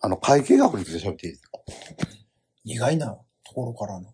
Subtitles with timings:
[0.00, 1.58] あの、会計学について喋っていいですか？
[2.64, 4.08] 意外なところからの。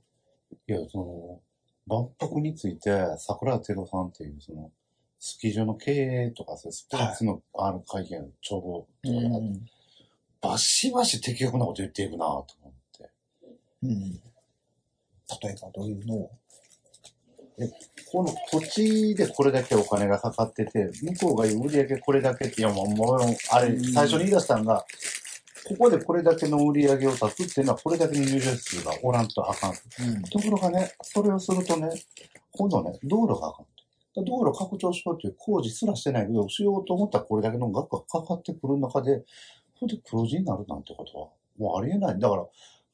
[0.69, 1.41] いや、その、
[1.87, 4.73] 万博について、桜テロさんっていう、その、
[5.19, 9.67] スキー場の経営とか、そスポーツの、あの会見の帳簿とかが、うん。
[10.41, 13.11] バシバシ的確なこと言っていくなと思って。
[13.83, 14.13] うん。
[15.43, 16.31] 例えばどういうのを？
[18.13, 23.19] この土地でこれだけお金がかかってて、向こうが言う売り上げこれだけって、いやもう、もう
[23.51, 24.85] あれ、最初に言い出したのが、
[25.69, 29.73] ここでこれだけの売り上げを立つっていうのは、これだけの入場数がおらんとあかん。
[29.73, 30.23] うん。
[30.23, 31.89] ところがね、それをするとね、
[32.53, 33.67] 今度ね、道路があかん。
[34.25, 39.25] 道路拡張しようという工事すらしてないけど、しようと思ったらこれだけの額がかかってくる中で、
[39.79, 41.29] それで黒字になるなんてことは、
[41.59, 42.19] もうありえない。
[42.19, 42.47] だから、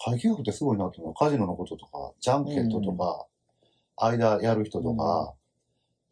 [0.05, 1.15] 会計学ってすごいなと思う。
[1.15, 3.27] カジノのこととか、ジャンケットとか、
[3.97, 5.35] 間やる人とか、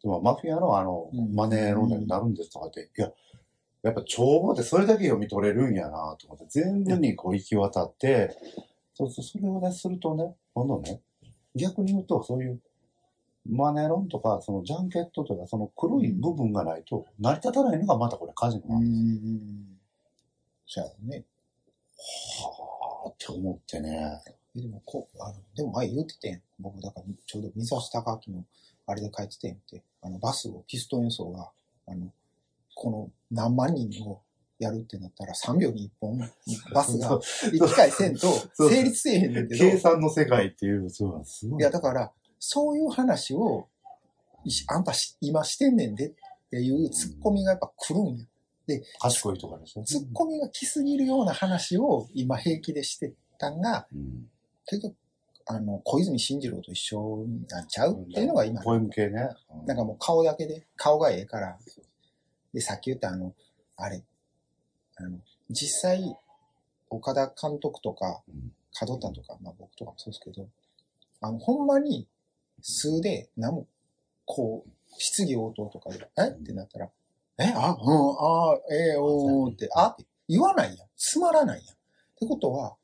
[0.01, 3.11] でもマフィアのあの、うんマネーロンダリングになるんですとかって、いや、
[3.83, 8.35] やっぱ帳簿ってそれだけ読み取れるんやなと思って、全部にこう行き渡って、
[8.93, 11.01] そうそう、それをね、するとね、今度ね、
[11.55, 12.59] 逆に言うと、そういう、
[13.49, 19.33] マネーロンとか、そのジャンケットとか、その黒い部分がないと、成り立たないのがまたこれカジノうなんですよ。
[19.33, 19.81] ん。
[20.67, 21.25] そうやろね。
[22.43, 24.21] はあって思ってね。
[24.55, 26.41] えでも、こう、あの、でも前言っててん。
[26.59, 28.45] 僕、だから、ちょうど水橋隆明の、
[28.85, 31.49] あれで書いててんって、あの、バスを、ピストン輸送が、
[31.87, 32.11] あの、
[32.75, 34.21] この何万人を
[34.59, 36.19] やるってなったら、3秒に1本、
[36.73, 41.61] バスが行き返せんと、成立せえへんねんけど、計算の世界っていう、そうなんすごい。
[41.61, 43.67] いや、だから、そういう話を、
[44.67, 46.13] あんたし今してんねんでっ
[46.49, 48.25] ていうツッコミがやっぱ来るんや。
[48.99, 49.85] 賢いとかですね。
[49.85, 54.29] ツッコミが来すぎるような話を今平気でしてたんが、うん
[54.67, 54.95] 結局、
[55.47, 59.27] あの、小泉進次郎と一緒になっちゃうっていうのが今、ポエム系ね。
[59.53, 61.57] うんなんかもう顔だけで、顔がええから、
[62.53, 63.33] で、さっき言ったあの、
[63.77, 64.03] あれ、
[64.97, 66.17] あの、実際、
[66.89, 68.51] 岡田監督とかうん、
[68.87, 70.47] 門田とか、まあ僕とかもそうですけど、
[71.21, 72.07] あの、ほんまに、
[72.61, 73.67] 数で、何も、
[74.25, 76.29] こう、質疑応答とかで、え？
[76.29, 76.89] ってなったら、
[77.37, 77.45] え？
[77.55, 78.15] あ、うん、
[78.53, 80.87] あええおーって、あって言わないやん。
[80.97, 81.75] つまらないやん。
[81.75, 81.77] っ
[82.19, 82.75] てことは、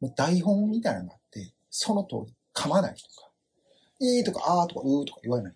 [0.00, 3.30] もう台本みたいなのがあって、その通り噛まないとか、
[4.00, 5.54] いいとか、あーとか、うーとか言わない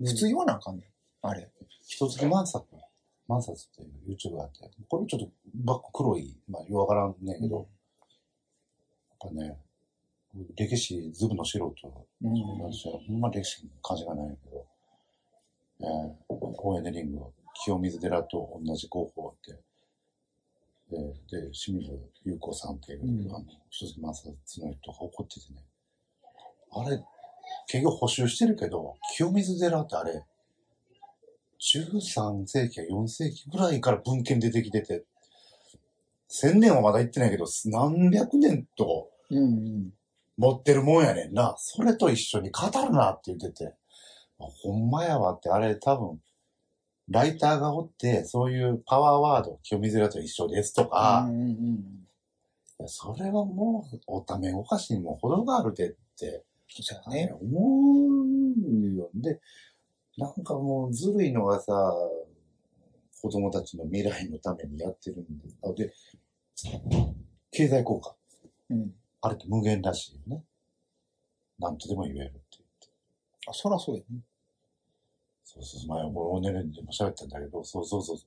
[0.00, 0.06] やん。
[0.08, 0.84] 普通言わなあかんねん。
[1.22, 1.48] あれ。
[1.86, 2.66] 一月万冊、
[3.28, 7.66] 万冊っていう YouTube があって、これちょっとバック黒い、まあ、よくわからんねんけど、やっ
[9.20, 9.56] ぱね、
[10.56, 12.58] 歴史ずぶの素人、うん。
[12.60, 14.66] 私はほんま歴史に感じがないけど、
[15.80, 17.20] えー、応援ネリング、
[17.64, 19.52] 清水寺と同じ候補って、
[20.90, 21.90] で、で清水
[22.24, 23.34] 優子さんっていう、うん。
[23.34, 24.28] あの、一つ万冊
[24.60, 25.62] の人が怒っててね、
[26.72, 27.02] あれ、
[27.68, 30.24] 結局補修してるけど、清水寺ってあれ、
[31.74, 35.04] 13世紀や4世紀ぐらいから文献出てきてて、
[36.30, 39.10] 1000年はまだ言ってないけど、何百年と。
[40.38, 41.54] 持ってるもんやねんな。
[41.58, 43.74] それと一緒に語るなって言ってて、
[44.38, 46.20] あほんまやわって、あれ多分、
[47.08, 52.06] ライターがおって、そういうパワーワード、清水寺と一緒ですとうか、んうんうん。
[52.78, 57.32] いやそれはもう、おためおかしにも程があるでって、そうやね。
[57.40, 58.16] 思
[58.56, 59.08] うよ。
[59.14, 59.40] で、
[60.16, 61.94] なんかもうずるいのがさ、
[63.20, 65.92] 子供たちの未来のためにやってるんで、あで、
[67.50, 68.14] 経済効果。
[68.70, 68.92] うん。
[69.20, 70.44] あれって無限らしいよね。
[71.58, 72.88] なんとでも言えるって言って。
[73.48, 74.20] あ、そらそうやね。
[75.44, 78.18] そうそうそう、前、俺、オネレンでも喋ったんだけど、そうそうそう。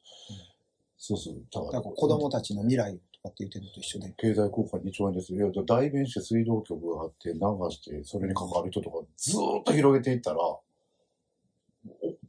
[0.97, 4.13] そうそう、だだから子供たちの未来とかって言ってるのと一緒で。
[4.17, 5.49] 経済効果2兆円ですよ。
[5.49, 7.39] いや、大弁して水道局があって、流
[7.71, 10.61] して、それに関わる人とか、ずーっと広げていったら、お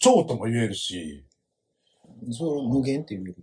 [0.01, 1.25] 超とも言えるし、
[2.33, 3.37] それを無限って言える。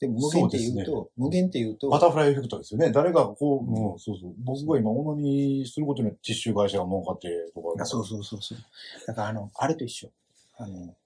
[0.00, 2.90] でも無限って言うそうですと、無限って言うと、バタフライエフェクトですよね。
[2.90, 4.34] 誰がこう、うん、そうそう。
[4.38, 7.82] 僕が今、物にすることによってティッシュ会社が儲かってとか。
[7.82, 8.58] あそうそうそうそう。
[9.06, 10.10] だからあの、あれと一緒。
[10.56, 10.96] あの、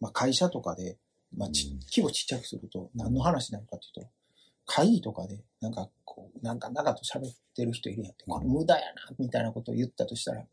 [0.00, 0.96] まあ、会社とかで、
[1.36, 4.10] まあ、ちうん規模ちっちゃくすると何の話なのかっていうと、
[4.64, 10.44] 会議とかで、なんかこう、なんか長と喋ってる人いるやんって、これ無駄やな、みたいなことを言ったとしたら、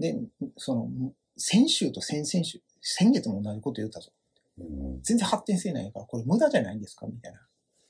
[0.00, 0.18] で、
[0.56, 0.88] その、
[1.36, 4.10] 先週と先々週、先月も同じこと言ったぞ。
[4.58, 5.02] うん。
[5.02, 7.06] 全然発展性ないから、これ無駄じゃないんですか？
[7.06, 7.40] みたいな。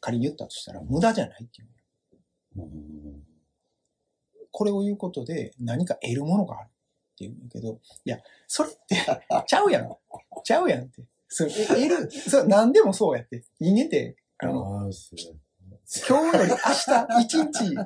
[0.00, 1.68] 仮に言ったとしたら、無駄じゃないっていう。
[2.56, 3.22] うん。
[4.50, 6.70] これを言うことで何か得るものがあるっ
[7.16, 8.96] ていうけど、いや、それって、
[9.46, 9.96] ちゃうやん。
[10.44, 11.02] ちゃうやんって。
[11.28, 13.44] それ、え得る、それ何でもそうやって。
[13.60, 14.90] 人間って、あの、あ。
[16.08, 17.76] 今日より明日、一日、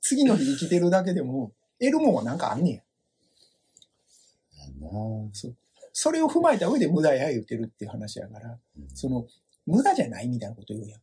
[0.00, 2.82] 次の日生きてるだけでも、得るもんはなんかあんねや。
[4.84, 5.52] やな。
[5.92, 8.88] それを踏まえた上で無駄や言ってるっていう話やから、うん。
[8.94, 9.26] その、
[9.66, 11.00] 無駄じゃないみたいなこと言うやん。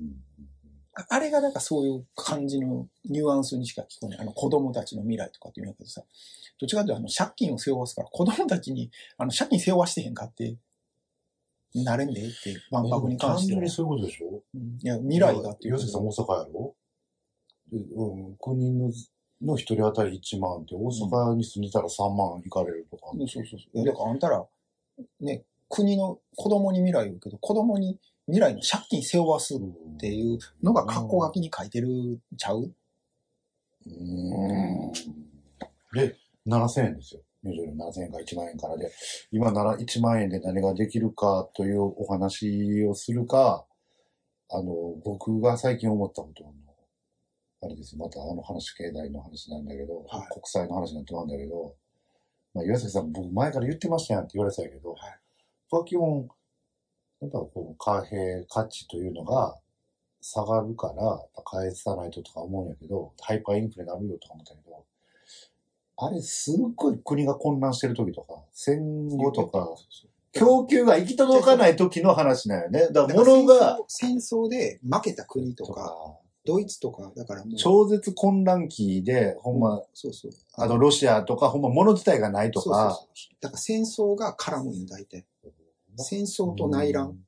[0.00, 0.14] うん。
[0.98, 4.18] ああれがなんかそういう感じのニュアンスにしか聞こえない。
[4.20, 6.02] あの子供たちの未来とかって言うんやけどさ、
[6.58, 10.56] どっちかというとあの借金を背負わすから子供たちにあの借金背負わしてへんかって、
[11.74, 13.60] なれんでって、万博に関しては。
[13.60, 13.68] 単純に。
[13.68, 14.42] そういうことでしょ？
[14.54, 14.78] うん。
[14.82, 15.80] いや、未来がっていう岩。
[15.80, 16.74] 崎さん大阪やろ？
[17.70, 18.90] で、うん、国の
[19.42, 23.10] の一人当たり1万って、大阪に住んでたら3万いかれるとか。
[23.12, 23.84] うんそうそうそう。
[23.84, 24.46] だからあんたら、
[25.20, 32.72] ね、国の子供に未来を言うけど、子供に未来の借金背負わすっうんていうのが格好書きに書いてるちゃう？
[33.86, 34.92] うん
[35.92, 36.16] で、
[36.46, 37.20] 7000円ですよ。
[37.42, 38.90] 入場料7000円か1万円からで、
[39.30, 43.64] 今なら1万円で何ができるかというお話をするか、
[44.50, 46.52] あの、僕が最近思ったことの、
[47.62, 50.28] あれですよ、またあの話、経済の話なんだけど、はい。
[50.32, 51.74] 国際の話になってまうんだけど、
[52.54, 55.18] まあ、岩崎さん、僕前から言ってましたやんって言われてたけど、はい。
[55.70, 56.28] 僕は基本、
[57.22, 59.56] やっぱこう、貨幣価値というのが
[60.20, 64.84] 下がるから、返さないととか思うんやけど、ハイパーインフレになるよとか思ったけど、
[65.98, 69.68] あれ、すっごい国が混乱してる時とか、戦後とか、
[70.32, 72.88] 供給が行き届かない時の話なんよね。
[72.90, 80.32] だから物が、戦争で負けた国とか、ドイツとか、だからもう、超絶混乱期で、ほんま、そうそう。
[80.54, 85.26] あとロシアとか、ほんま物自体がないとそうそうか、そうだから戦争が絡むんよ、大体。
[85.98, 87.18] 戦争と内乱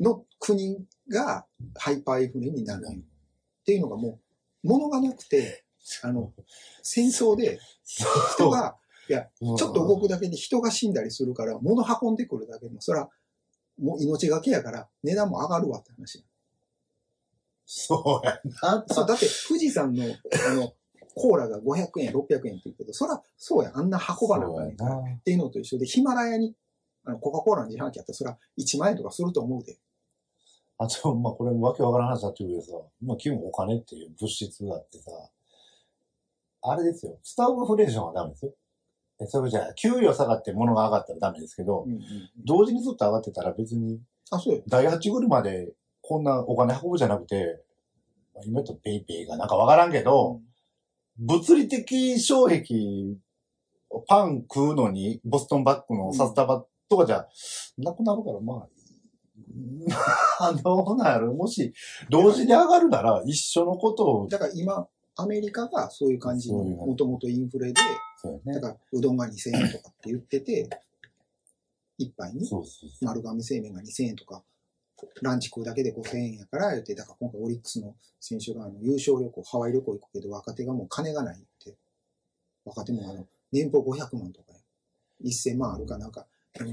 [0.00, 1.46] の国が
[1.76, 2.86] ハイパーインフレになる。
[2.88, 4.20] っていうのがも
[4.64, 5.64] う、物がなくて、
[6.02, 6.32] あの、
[6.82, 8.76] 戦争で人が、
[9.08, 13.10] いや、うん、ちょっと動くだけで人が死んだりするから、物運んでくるだけでも、それは、
[13.78, 16.24] もう命がけやから、値段も上がるわって話。
[17.70, 18.82] そうやな。
[18.88, 20.72] そう、だって富士山の、あの、
[21.14, 24.86] コーラが500円、600円って言うけど、そら、そうや、あんな運ばなあかんか
[25.18, 26.54] っていうのと一緒で、ヒマラヤに、
[27.04, 29.76] あの、コカ・コーラの自販機やったら、そら、1万円とかすると思うで。
[30.78, 35.10] あと、まあ、これわけわからん話だって言うけどさ、まあ、基本お金っていう物質があってさ、
[36.62, 38.54] あれですよ、スタグフレーションはダメですよ。
[39.20, 42.02] えそれじゃあ、給料下がって物が上がったらダメですけど、うんうん
[42.46, 44.00] 同時にずっと上がってたら別に、
[44.30, 44.62] あ、そうや。
[44.68, 45.72] 第8車で
[46.08, 47.62] こんなお金運ぶじゃなくて、
[48.34, 50.40] まあ今とペイペイがなんかわからんけど、
[51.18, 53.18] 物理的障壁、
[54.06, 57.26] パン食うのに、ボストンバッグのサスタバとかじゃ
[57.76, 58.66] なくなるから、ま
[60.40, 61.74] あ、 どうなるもし、
[62.08, 67.74] 同時に上がるなら一緒のことを、だから今、アメリカがそういう感じの、もともとインフレで。
[68.46, 70.70] だから、うどんが2000円とかって言ってて、
[71.98, 72.48] 一杯に。
[73.02, 74.42] 丸亀製麺が2000円とか、
[75.22, 81.76] ランチ食うだけで5000円やから、言って、だから今回オリックスの選手があの優勝旅行、ハワイ旅行行くけど、若手がもう金がないって。
[82.64, 84.58] 若手もあの、年俸500万とかや、
[85.24, 86.26] 1000万あるかなんか。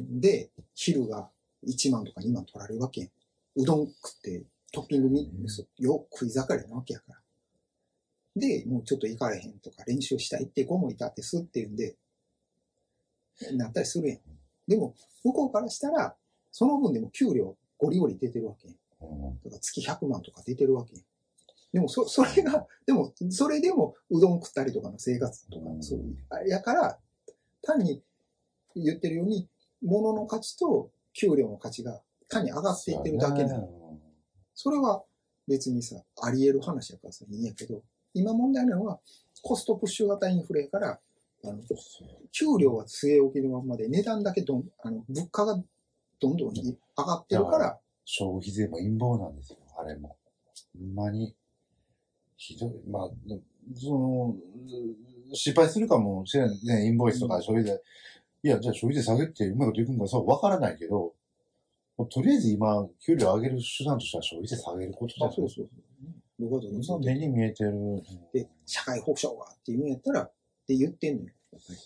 [0.10, 1.30] で、昼が
[1.66, 3.10] 1万とか2万取られるわけやん。
[3.58, 7.20] うどん食って、トッピングミックス、よ、食い盛りなわけやから。
[8.36, 11.96] で、もうちょっと行かれへんとか、練習したいって子もいたってすっていうんで、
[13.54, 14.20] なったりするやん。
[14.68, 16.16] でも、向こうからしたら、
[16.52, 18.78] その分でも給料ゴリゴリ出てるわけだか
[19.52, 20.94] ら月100万とか出てるわけ。
[21.74, 27.00] でも、そ、それが、でも、それでもうどん食ったりとかの生活とかう、んそういう、あやから、
[27.62, 28.02] 単に
[28.76, 29.50] 言ってるように、
[29.82, 33.62] 物の価値と給料の価値が単に上がっていってるだけなの。
[33.62, 34.00] の。
[34.54, 35.04] それは
[35.48, 39.00] 別にさ、あり得る話やからさ、いいんやけど、今問題なのは、
[39.42, 41.00] コストプッシュ型インフレから、
[41.44, 41.60] あの、
[42.32, 45.62] 給料は据え置きのまんまで、値段だけどん、あの、物価が
[46.30, 50.16] どんどん上がってるから、消費税も陰謀なんですよ、あれも。
[50.78, 51.36] ほんまに。
[52.38, 52.72] ひどい。
[52.90, 53.10] まあ、
[53.76, 54.36] その、
[55.34, 57.82] 失敗するかもしれないね、インボイスとか消費税。
[58.44, 61.14] いや、じゃあ消費税下げってうまいこといくんか、そう、わからないけど、
[62.10, 66.84] とりあえず今、給料上げる手段としては消費税下げることじゃあ、そうそうそう。
[66.84, 68.04] そ目に見えてる。
[68.34, 70.32] で、社会保障がっていうんやったら、っ
[70.68, 71.30] て言ってんのよ。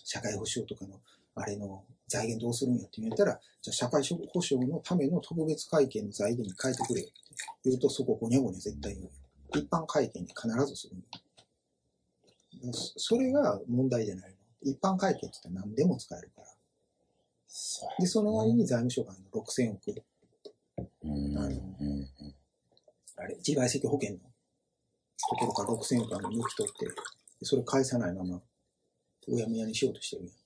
[0.04, 1.00] 社会保障とかの、
[1.36, 9.10] あれの財源どうするんやって言ったら、じゃあ社会保障のための特別会計の財源に変えてくれよって言うと、そこごにゃごにゃ絶対言うよ。
[9.54, 10.96] 一般会計に必ずする。
[12.72, 14.36] そそれが問題じゃないの。
[14.62, 16.46] 一般会計って言ったら何でも使えるから。
[18.00, 20.04] で、その割に財務省があの6000億、
[21.02, 22.08] うんあのうん
[23.16, 26.92] あれ、自賠責保険のところから6000億あの抜き取って、で
[27.42, 28.40] それ返さないまま、
[29.28, 30.39] うやむやにしようとしてるやん。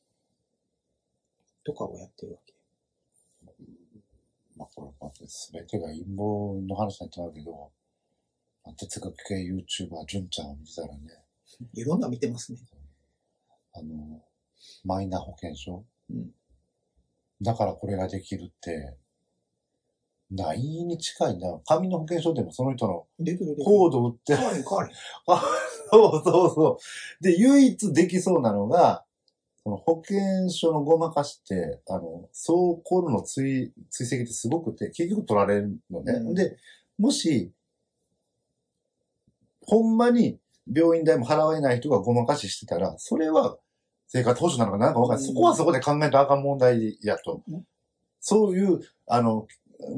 [1.64, 2.54] とかをやってるわけ。
[4.56, 7.70] まあ、これ、すべてが陰謀の話になってますけど、
[8.64, 11.00] まあ哲学系 YouTuber、純ちゃんを見てたらね、
[11.74, 12.58] いろんな見てますね。
[13.74, 14.22] あの、
[14.84, 16.30] マイナ保険証、うん
[17.42, 18.96] だからこれができるって、
[20.30, 21.60] ないに近いな。
[21.66, 23.06] 紙の保険証でもその人の。
[23.62, 24.34] コード打って。
[25.90, 26.78] そうそうそ
[27.20, 27.22] う。
[27.22, 29.04] で、唯一できそうなのが、
[29.64, 32.52] その保険証のごまかしって、あの、走
[32.84, 36.12] 行路の追追跡ってすごくて、結局取られるのね。
[36.12, 36.58] うんで、
[36.98, 37.50] もし、
[39.62, 40.38] ほんまに
[40.70, 43.56] 病院代も払えない人がごまかししてたら、それは
[44.06, 45.26] 生活保障なのかなんかわかんない。
[45.26, 47.42] うんそこはそこで考えたらあかん問題やと。
[47.48, 47.64] うん
[48.26, 49.46] そういう、あの、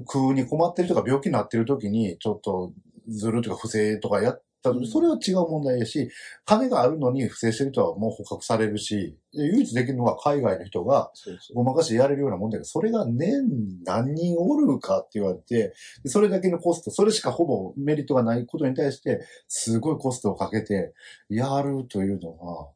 [0.08, 2.72] 空に困ってる人が病気になってる時に、ちょっと
[3.08, 4.42] ずるとか不正とかやっ
[4.86, 6.10] それは違う問題やし、
[6.44, 11.10] 金があるのに不正してる人はもう捕獲されるし、唯一できるのは海外の人が。
[11.54, 20.94] ごまかしやれるようなもんだけど、それが年何人おるかって言われて、でそれだけのコスト、それしかほぼメリットがないことに対して、すごいコストをかけて
[21.28, 22.70] やるというのは、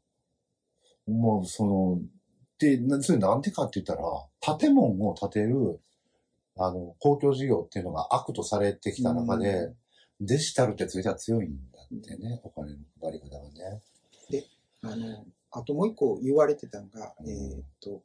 [1.06, 1.98] もうその、
[2.58, 5.80] で、なそれなんでかって言ったら、建物を建てる、
[6.56, 9.76] あの、公共事業っていうのが悪とされてきた中で、う
[10.20, 11.56] デジタルってついては強いん
[11.92, 13.82] だってね、お金の配り方がね。
[14.82, 17.28] あの、あともう一個言われてたのが、うん。
[17.28, 18.02] えーっと、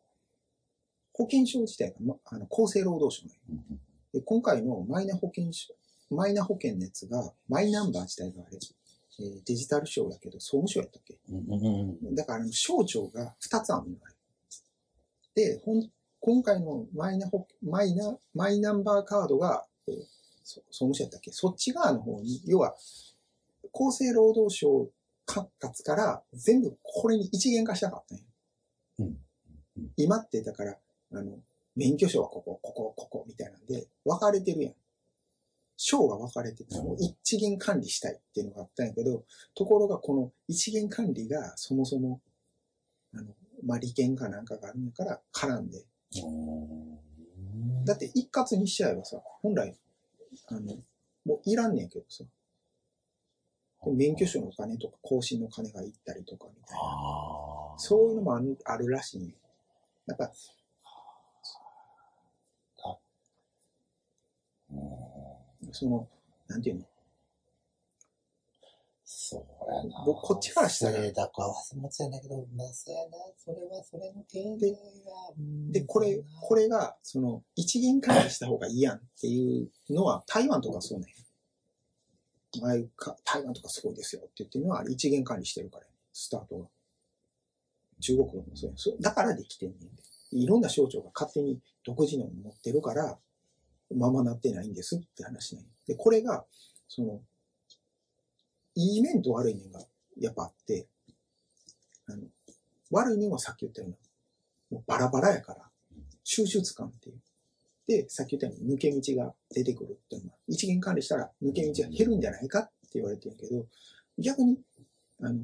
[1.14, 3.80] 保険証自体が、ま、あの厚生労働省のうん
[4.14, 5.74] で、今回のマイナ保険証、
[6.10, 8.58] マイナ保険のやつが、マイナンバー自体があれ、
[9.20, 11.18] えーデジタル省だけど、総務省やったっけ？
[11.30, 14.16] うんうんうんだから、省庁が2つあるのよあれ。
[15.36, 15.90] で、ほん、
[16.20, 19.96] 今回のマイナ保、マイナ、マイナンバーカードが、えー
[20.48, 21.32] そ総務省やったっけ？
[21.32, 22.76] そっち側の方に、要は、
[23.76, 24.90] 厚生労働省
[25.26, 28.24] 管轄から全部これに一元化したかったんよ
[29.00, 29.06] うん。
[29.08, 29.18] うん
[29.98, 30.78] 今って、だから、
[31.12, 31.40] あの、
[31.76, 34.74] 免許証はここ、ここ、ここ、みたいなんで、分かれてるやん。
[35.78, 42.22] 省が分かれてて、一元管理したいっていうのがあったんやけど、ところがこの一元管理がそもそも、
[43.14, 45.86] あの、まあ、利権かなんかがあるんやから絡んで。
[46.24, 47.86] うん。
[47.86, 49.76] だって一括にしちゃえばさ、本来、
[50.48, 50.78] あの、
[51.26, 52.30] もういらんねんけどさ、で
[53.94, 56.84] 免許証のお金とか更新の金がいったりとかみたいな。
[57.78, 59.36] そういうのもあるあるらしい。
[60.08, 60.32] なんか、
[64.72, 66.08] うんその、
[66.48, 66.86] なんていうの？
[69.04, 70.04] そうやな。
[70.06, 73.18] 僕こっちからしたら清濁は忘れもつやねんけど、まあ、そうやな。
[73.38, 74.78] それはそれの経で
[75.72, 81.08] で、これ、これが、その、一元管理した方がいいやんっていうのは、台湾とかそうね。
[81.18, 81.25] ああ
[82.76, 86.66] いうか、台湾とかすごいですよって言ってるのは、一元管理してるから、スタートが。
[88.02, 89.88] 中国もそうやそだからできてんねんで。
[90.32, 93.18] いろんな省庁が勝手に独自のを持ってるから、
[93.96, 95.64] ままなってないんですって話ね。
[95.88, 96.46] で、これが、
[96.88, 97.22] その、
[98.76, 99.80] いい面と悪い面が
[100.20, 100.88] やっぱあって、
[102.08, 102.24] あの、
[102.92, 103.98] 悪い面はさっき言ったような、
[104.72, 105.70] もうバラバラやから、
[106.24, 107.22] 収集つかんっていう。
[107.88, 113.66] で、さっき言ったように抜け道が出てくるっていうのは、一元管理したら抜け道が減るんじゃないかって言われてるけど、
[114.18, 114.58] 逆に、
[115.22, 115.40] あの、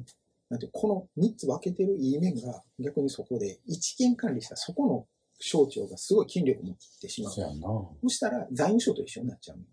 [0.48, 5.06] なんて、この3つ分けてるいい面が逆にそこで、一元管理したそこの
[5.38, 7.32] 省庁がすごい権力を持ってしまう。
[7.32, 7.68] そうやな。
[8.02, 9.64] そしたら財務省と一緒になっちゃうね。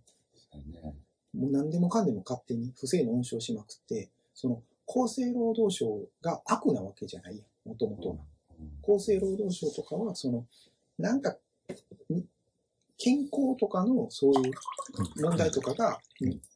[1.34, 8.16] もう何でもかんでも勝手に不正の温床しまくって、その厚生労働省が悪なわけじゃないやん、もともとは。
[8.84, 10.46] 厚生労働省とかは、その、
[10.98, 11.38] なんか、
[12.12, 12.24] ん
[13.00, 14.54] 健康とかのそういう
[15.22, 16.00] 問題とかが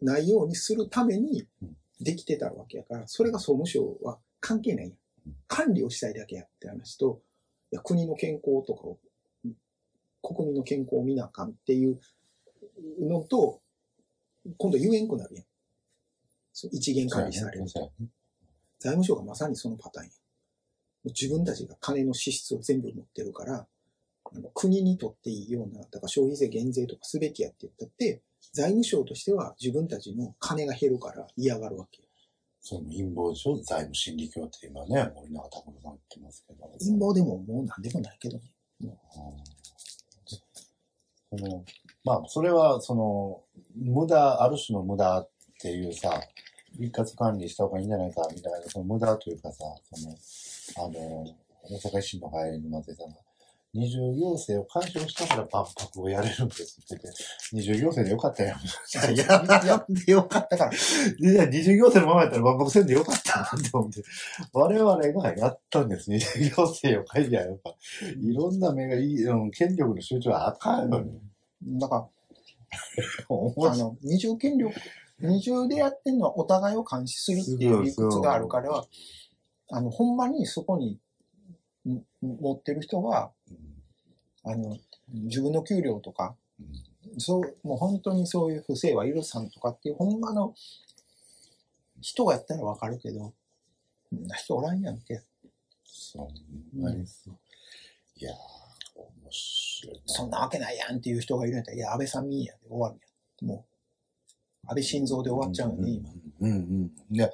[0.02, 1.48] ないようにするために
[2.02, 4.98] できてたわけやから、それが総務省は関係ないやん。
[5.48, 7.22] 管理をしたいだけやって話と、
[7.72, 9.00] いや国の健康とかを、
[10.22, 11.98] 国民の健康を見なあかんっていう
[13.00, 13.62] のと、
[14.58, 15.46] 今度言えんくなるやん。
[16.52, 17.94] そう一元管理されると。
[18.80, 20.12] 財務省がまさにそのパターンや。
[21.06, 23.66] 自分たちが金の支出を全部持ってるから、
[24.54, 28.22] 国にとっていいような、だから消費税減税とかすべきやって言ったって、
[28.54, 32.02] 財務省としては自分たちの金が減るから嫌がるわけ。
[32.62, 36.70] その陰謀でしょ財務心理教って今ね、森永拓郎さん言ってますけど。
[36.80, 38.44] 陰謀でももう何でもないけどね。
[38.82, 38.94] うん
[41.38, 41.66] その、
[42.04, 43.42] まあ、それは、その、
[43.76, 46.22] 無駄、ある種の無駄っていうさ、
[46.80, 51.26] 一括管理した方がいいんじゃないか、みたいな、その無駄というかさ、その、あの、
[51.64, 53.16] 大阪維新の会の松井さんが、
[53.74, 58.56] 二重行政を解消したから万博をやれるんですって言って、二重行政でよかったよ。
[59.12, 59.26] いや、
[59.66, 60.72] やってよかったから。
[60.72, 64.04] いや、二重行政のままやったら万博せんでよかったなって思って。
[64.54, 66.12] 我々がやったんです。
[66.12, 67.72] 二重行政を解除やっぱ。
[68.22, 71.12] いろんな目がいい、うん権力の集中はあかんよね。
[71.64, 72.08] だから、
[73.72, 74.72] あの、二重権力、
[75.20, 78.86] 二重でやってんのはお互いを監視するっていう理屈があるから、
[79.72, 80.98] あの、ほんまにそこにん
[82.22, 83.32] 持ってる人は、
[84.44, 84.78] あの、
[85.10, 86.36] 自分の給料とか、
[87.18, 90.54] そう、もう本当にそういう不正は許さんとかっていう、ほんまの
[92.02, 93.34] 人がやったらわかるけど、
[94.10, 95.22] そんな人おらんやんけ。
[95.84, 96.28] そ
[96.76, 97.38] んなにそう。
[98.18, 98.36] いやー、
[99.00, 100.02] 面白いな。
[100.06, 103.00] そんなわけないやんっていう人がいるんやったら、いや、安倍さん民やで終わる
[103.42, 103.50] やん。
[103.50, 103.66] も
[104.66, 106.10] う、安倍晋三で終わっちゃうよね、今。
[106.40, 106.92] うんうん。
[107.12, 107.34] いや、だ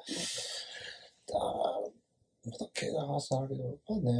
[2.44, 4.12] また怪我はさあるけど、やっぱね、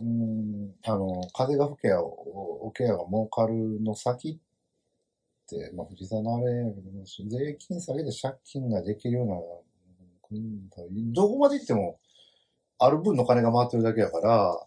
[0.00, 9.34] うん、あの、風が吹けや、おおけやが儲かるの先って、まあ、藤沢のあれやけども、税金下げて借金ができるような、
[10.32, 11.98] うん、どこまで行っても、
[12.78, 14.66] ある分の金が回ってるだけやから、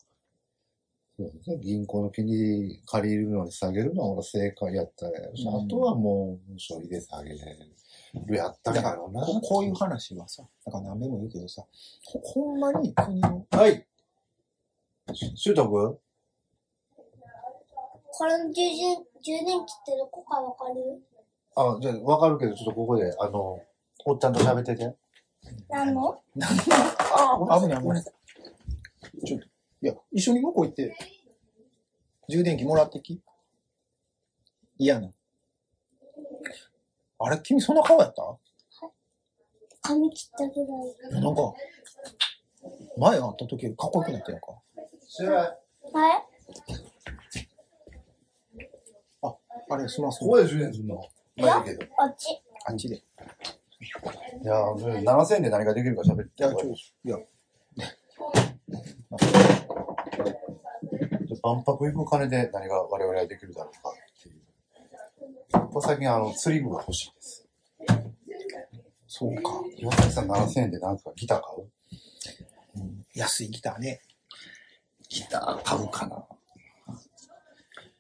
[1.20, 5.66] そうですね、銀行の金利借りるのに下げるのは俺正解やったやろし、うん。
[5.66, 7.38] あとはもう、消費で下げる
[8.30, 9.26] やったろうな。
[9.26, 11.64] ここういう話はさ、だから何べも言うけどさ、
[12.04, 13.86] ほほんまに国の、はい。
[15.36, 16.00] 習得
[18.12, 21.02] これの充電、充電器ってどこかわかる？
[21.56, 23.60] あ、じゃあ、わかるけど、ちょっとここで、あの、
[24.06, 24.96] おっちゃんと喋ってて。
[25.70, 26.20] 何の？
[26.40, 28.04] あ、危ない危ない。
[28.04, 29.50] ちょっと、い
[29.82, 30.96] や、一緒に向こう行って、
[32.28, 33.22] 充電器もらってき。
[34.78, 35.12] 嫌な。
[37.20, 38.38] あれ君そんな顔やった？
[39.82, 40.68] 髪切ったぐらい。
[41.12, 41.54] いやなんか、
[42.98, 44.52] 前会った時よりかっこよくなってるか。
[45.94, 46.24] はい
[49.70, 50.96] あれ、すまここで充電するの？
[51.38, 51.84] まあいいけど。
[51.84, 52.42] いあっち。
[52.66, 53.04] あっちで。
[54.44, 56.44] や、7000円で何ができるか喋って。
[56.44, 56.76] いや、ちょ、い
[57.10, 57.18] や、
[61.44, 63.94] 万博行く金で何が我々はできるだろうか。
[65.78, 67.48] ここ最近、あの、釣り具が欲しいです。
[69.08, 69.62] そうか。
[69.78, 72.82] 岩崎さん7000円で何ですかギター買う？
[72.82, 74.02] うん安いギターね。
[75.08, 76.26] ギター買うかな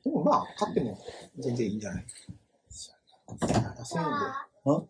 [0.03, 0.98] でもまあ、買っても
[1.38, 2.05] 全然いいんじゃない
[3.41, 3.77] ?7000 円で。
[4.63, 4.88] こ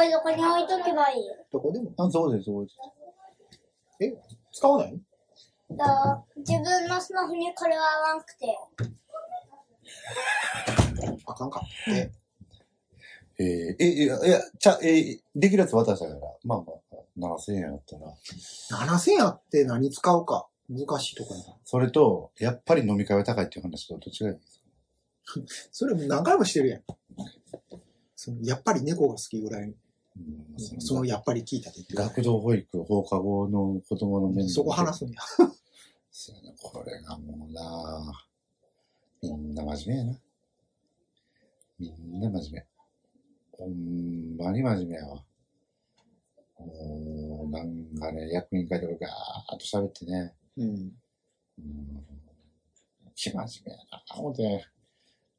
[0.00, 1.22] れどこに置いとけばいい？
[1.52, 1.90] どこでも。
[1.98, 2.76] あ、そうです、そうです。
[4.04, 4.14] え
[4.52, 5.00] 使わない？
[5.76, 8.46] だ自分のスマホにこれは合わんくて。
[11.26, 11.62] あかんか。
[11.88, 12.10] え、
[13.38, 16.58] えー、え、いや、いや、ちゃ、えー、できるやつ渡したから、まあ
[17.18, 18.14] まあ、7000円やったら。
[18.88, 20.48] 7000円あって何使うか。
[20.68, 21.56] 難しいとこやな。
[21.64, 25.40] それと、やっぱり飲み会は高いっていう話とどっちがいいですか？
[25.70, 26.82] それも何回もしてるやん。
[28.16, 29.76] そのやっぱり猫が好きぐらい、うん
[30.80, 35.20] そのやっぱり聞いたって言ってる学童保育、放課後の子供の面倒そこ話すんや。
[36.10, 38.24] そうやなこれがもうな
[39.22, 40.20] みんな真面目やな。
[41.78, 42.66] みんな真面目。
[43.52, 45.22] ほんまに真面目やわ。
[46.58, 50.34] もう、なんかね、役員会とかガーッと喋ってね。
[50.56, 50.92] うん。
[51.58, 52.06] うん。
[53.14, 54.02] 生真面目やな。
[54.16, 54.66] 思って、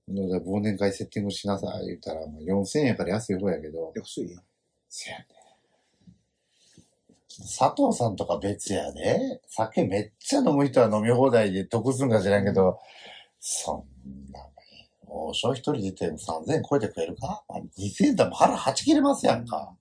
[0.08, 4.44] ので忘年会セッティングしなさい言ったら、まあ、4000円やから安い方やけど、安いやん。
[4.90, 5.26] せやね。
[7.30, 9.42] 佐藤さんとか別やで。
[9.48, 12.80] 酒めっちゃ飲む人は飲み放題で得するんか知らんけど、
[13.40, 14.17] そん
[15.34, 19.76] 消費取り出て3000円超えてくれるか、まあ、?2000 円でも腹はち切れますやんか。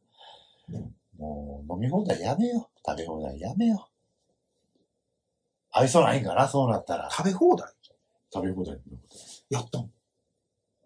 [1.18, 2.80] もう飲み放題やめよう。
[2.86, 3.92] 食べ放題やめよう。
[5.72, 6.48] 愛想ないんかな？
[6.48, 7.08] そうなったら。
[7.10, 7.72] 食べ放題？
[8.32, 8.78] 食べ放題。
[9.50, 9.90] やったん？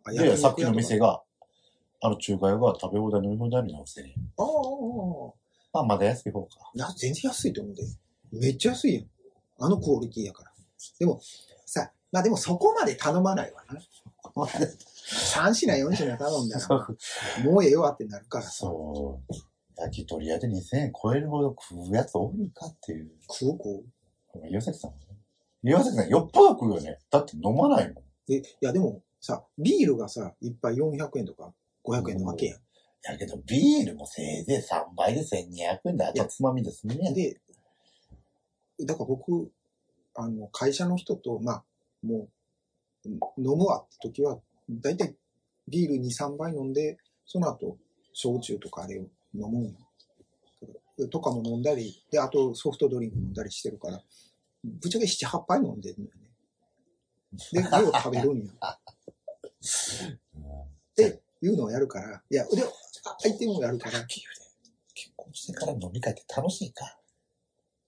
[0.04, 1.06] あいやいや、さっきの店が。
[1.06, 1.22] が、
[2.02, 6.70] あの中華屋が食べ放題飲み放題に直せねああ、ああ、まあ、まだ安い方か。
[6.74, 7.82] いや、全然安いと思うで。
[8.32, 9.04] めっちゃ安いやん。
[9.58, 10.52] あのクオリティやから。
[10.98, 11.20] でも、
[11.66, 13.78] さ、まあでもそこまで頼まないわな。
[14.34, 16.88] 3品4品頼んだら、
[17.44, 18.50] もうええわってなるからさ。
[18.50, 19.34] そう。
[19.76, 23.10] 焼き鳥屋で2000円超えるほど食うやつおるかっていう。
[23.28, 23.84] 食うこ
[24.48, 25.04] 岩崎さんもね。
[25.64, 26.98] 岩崎さんよっぽど食うよね。
[27.10, 28.04] だって飲まないもん。
[28.04, 28.04] う。
[28.26, 31.52] で、いやでもさ、ビールがさ、一杯400円とか
[31.84, 32.60] 500円のわけやん。
[33.02, 37.14] やけど、ビールもせいぜい3倍で1200円で、あとつまみで済むやん。
[37.14, 37.40] で、
[38.80, 39.50] だから僕、
[40.14, 41.64] あの、会社の人と、まあ、
[42.02, 42.28] もう、
[43.06, 45.16] 飲むわって時は、だいたい
[45.68, 47.78] ビール2、3杯飲んで、その後、
[48.12, 49.02] 焼酎とかあれを
[49.34, 49.72] 飲むんよ。
[51.10, 54.02] とかも飲んだり、で、あとソフトドリンク飲んだりしてるから、
[54.62, 56.30] ぶっちゃけ7、8杯飲んでるのよね。
[57.52, 58.52] で、量を食べるんよ。
[58.60, 58.64] っ
[60.94, 62.66] ていうのをやるから、いや、で、あ
[63.20, 64.26] 相手もやるから、結
[65.16, 66.99] 婚してから飲み会って楽しいか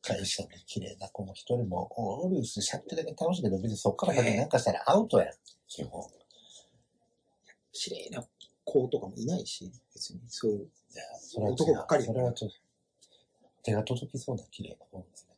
[0.02, 1.88] 会社で綺麗な子も一人も
[2.24, 5.28] おるし、しゃってだけ楽しいけど、別にそっから先なんかしたらアウトやん。
[5.68, 6.02] 基本。
[7.72, 8.24] 綺麗な
[8.64, 10.58] 子とかもいないし、別に、そういう。
[10.58, 10.62] い
[10.96, 12.56] や、それは男ばっかりそれはちょっと、
[13.62, 15.32] 手が届きそうな綺麗な子ですね。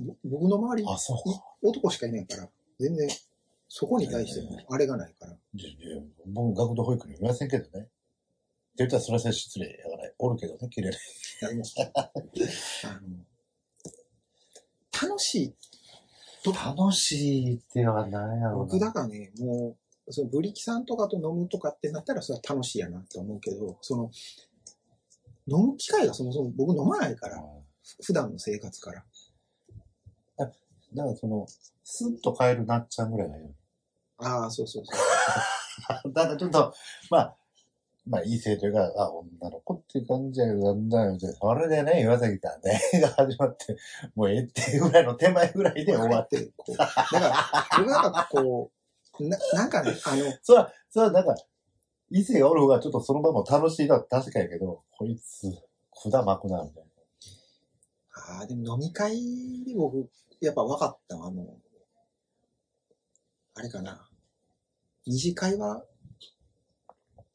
[0.00, 1.44] ぼ僕の周り、あ、そうか。
[1.62, 3.08] 男しかいないから、全然、
[3.68, 5.32] そこに対してのあれがないから。
[5.32, 7.84] いやいや僕、学童保育にはいませんけどね。
[7.84, 7.90] って
[8.78, 10.96] 言ったらそれは失礼やから、おるけどね、綺麗に。
[10.96, 10.98] い
[11.40, 11.64] やもう
[12.84, 13.24] あの
[15.02, 15.54] 楽しい
[16.44, 16.52] と？
[16.52, 18.64] 楽しいっては何やろうな？
[18.64, 24.10] 僕だからね、もう、そのブリキさんとかと飲むとかってなったらそれは楽しいやなって思うけど、その、
[25.46, 27.42] 飲む機会がそもそも僕飲まないから、
[28.04, 29.04] 普段の生活から。
[30.92, 31.46] だからその、
[31.84, 33.44] スッと帰るなっちゃんぐらいがいい。
[34.18, 34.92] ああ、そうそうそ
[36.08, 36.12] う。
[36.12, 36.74] だからちょっと、
[37.10, 37.36] まあ、
[38.06, 41.18] まあ、異性というか、あ、女の子っていう感じやなんだよ。
[41.18, 43.76] それでね、岩崎さんね、が 始まって、
[44.14, 46.38] もうええっていうぐらいの手前ぐらいで終わって。
[46.38, 46.76] って、こう。
[46.76, 48.70] だから、僕なんかこ
[49.20, 51.34] う、ななんかね、あの、そら、そら、なんか、
[52.10, 55.46] 異性がおる方がちょっとその場も楽しいのは確かやけど、こいつ、
[56.10, 56.90] 管巻くな、みたいな。
[58.38, 60.10] ああ、でも飲み会で僕、
[60.40, 61.58] やっぱ分かったわあの、
[63.54, 64.08] あれかな。
[65.06, 65.84] 二次会は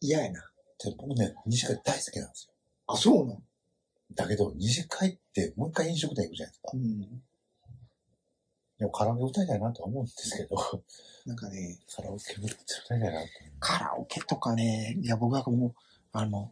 [0.01, 0.54] 嫌やな。
[0.83, 2.53] で僕ね、二次会大好きなんですよ。
[2.87, 3.41] あ、そうなの？
[4.13, 6.77] だけど、二次会ってもう一回飲食店行くじゃないですかう。
[6.77, 7.01] ん。
[8.77, 10.55] でもカラオケ歌いたいなとは思うんですけど、
[11.25, 12.57] なんかね、カラオケ歌い
[12.87, 13.21] たいな。
[13.59, 15.73] カラオケとかね、いや、僕はもう、
[16.11, 16.51] あの、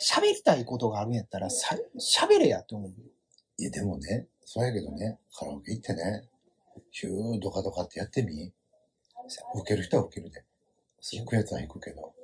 [0.00, 2.92] 喋りたいことがあるんやったら、さ喋れやって思う。
[3.58, 6.28] いや、でもね、そうやけどね、カラオケ行ってね、
[6.90, 8.52] ヒュードカドカってやってみ
[9.54, 10.44] 受ける人は受けるで。
[11.02, 12.14] 行くやつは行くけど。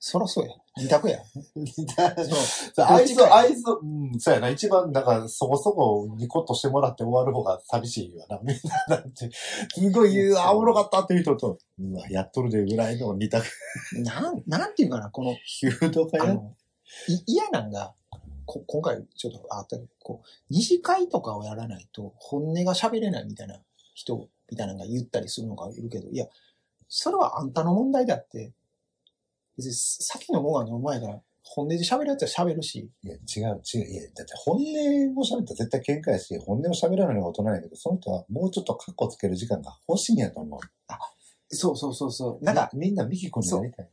[0.00, 0.52] そらそうや。
[0.76, 1.18] 二択や。
[2.74, 2.86] そう。
[2.86, 8.40] あいつ、あいつ、うん、そうやな、一番、だから、そこそこニコッとしてもらって終わる方が寂しいわな。
[8.42, 8.56] みん
[8.88, 13.46] な、だって、すごい言う、あ、おもろかったっていう人と、うわ、やっとるでぐらいの二択。
[13.94, 16.36] なん、なんていうかな、この、ヒュードカや
[17.26, 17.94] 嫌なんが、
[18.46, 23.60] こ今回ちょっとあったけど、こう、二次会とかをやらないと本音が喋れないみたいな
[23.94, 26.26] 人みたいなのが言ったりするのがいるけど、いや、
[26.88, 28.52] それはあんたの問題だって、
[29.56, 33.90] 別に先のもが飲む前から本音で喋るやつは喋るし、いや、違う、違う。
[33.90, 34.62] いや、だって本音
[35.16, 40.60] を喋ったら絶対喧嘩やし、本音を喋らないのが大人やけど、その人はもうちょっとカッコつける時間が欲しいんやと思う。
[41.50, 42.44] そうそうそうそう。
[42.44, 43.88] なんか、みんなミキ君になりたい。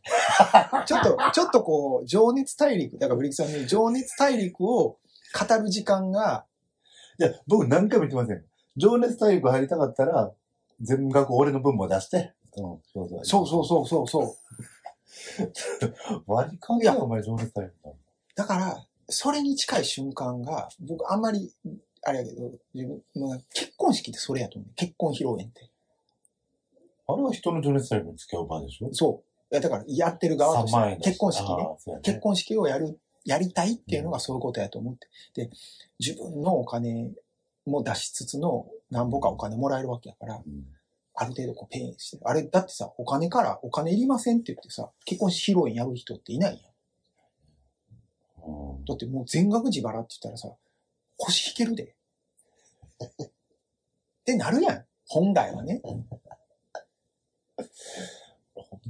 [0.85, 6.45] ちょっと、 ちょっとこう、情熱大陸、だからブリックさんに情熱大陸を語る時間が、
[7.17, 8.45] いや、僕何回も言ってません。
[8.75, 10.33] 情熱大陸入りたかったら、
[10.81, 12.33] 全額俺の分も出して。
[12.57, 13.25] うん、そうそう。
[13.25, 14.35] そうそうそう。
[16.27, 17.91] 割り勘や、お前情熱大陸だ。
[18.35, 21.53] だから、それに近い瞬間が、僕あんまり、
[22.03, 24.71] あれやけど、自分、まあ結婚式ってそれやと思う。
[24.75, 25.69] 結婚披露宴って。
[27.07, 28.89] あれは人の情熱大陸に付き合う場でしょ？
[28.93, 29.53] そう。
[29.53, 31.63] いや、だから、やってる側とし3万円て、結婚式ね。
[31.93, 35.07] ね結婚式をやる、やりたいっていうのがそういうことやと思って。
[35.47, 35.51] で、
[35.99, 37.11] 自分のお金
[37.65, 40.65] も出しつつの、なんぼかお金もらえるわけやから、うん
[41.15, 42.23] ある程度こうペイしてる。
[42.25, 46.59] あれ、だってさ、お金から、お金いりませんって言ってさ、結婚式披露宴やる人っていないやん
[48.85, 50.55] だってもう全額自腹って言ったらさ、
[51.17, 51.95] 腰引けるで。
[53.03, 53.07] っ
[54.25, 54.85] てなるやん。
[55.07, 55.81] 本来はね。
[55.83, 56.05] ほん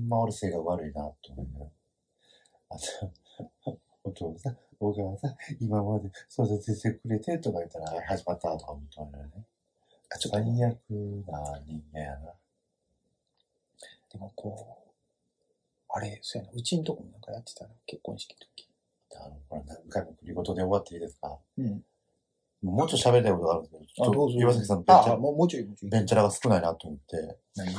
[0.09, 1.71] ま俺性が悪いなと思いながら。
[2.69, 2.83] あと、
[4.03, 9.45] お父さん、お母さん、今まで育ててくれてとか言ったら始まったとか思ったらね。
[10.13, 10.77] あちょっと最悪
[11.27, 12.33] な人間やな。
[14.11, 14.91] でもこう、
[15.89, 18.69] あれ、そうやな、うちんとこもなんかやってたな、結婚式の時。
[19.17, 21.83] あの、これ何回も繰り事で終わっていいですかうん。
[22.63, 25.89] もうちょっと喋りたいことがあるんですけど、ちょっとあどうぞ岩崎さんベンチャあ、ー、もう、もうちょい、もうちょい。
[25.91, 27.37] ベンチャラが少ないなと思って。
[27.55, 27.71] 何？
[27.71, 27.75] い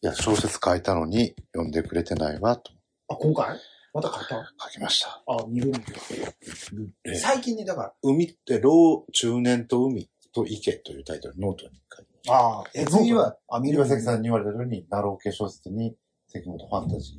[0.00, 2.72] や、小説書いたのに読んでくれてないわと
[3.08, 3.58] あ、今回？
[3.94, 4.54] また書いた？
[4.64, 5.22] 書きました。
[5.26, 6.92] あ、見る見る。
[7.04, 12.30] え最近ね、だから、海って、老中年と海と池というタイトルノートに書いて。
[12.30, 15.96] ああ、え次は、あ、見る岩崎さんに言われたように、ナロー系小説に、
[16.32, 17.12] 関本ファンタジ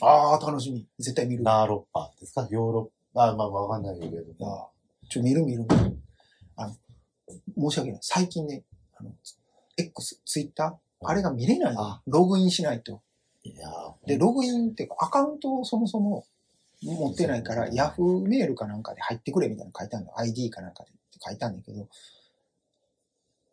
[0.00, 0.04] ー。
[0.04, 0.86] ああ、楽しみ。
[0.98, 1.42] 絶対見る。
[1.46, 2.48] あナーロッパですか？
[2.50, 3.28] ヨーロッパ。
[3.28, 4.46] あ、まあ、わかんないけど。
[4.46, 4.68] あ、
[5.08, 5.64] ちょ、見る見る。
[6.56, 6.74] あの、
[7.70, 8.00] 申し訳ない。
[8.02, 8.64] 最近ね、
[8.96, 9.12] あの、
[9.76, 12.02] X、ツイッター、あれが見れないあ。
[12.06, 13.00] ログインしないと。
[13.44, 16.26] いやーで、ログインっていうか、アカウントをそもそも
[16.82, 20.18] 持ってないから、ヤフーメールかなんかで入ってくれみたいなの書いてあるの。
[20.18, 21.86] ID かなんかでって書いてあるんだけど、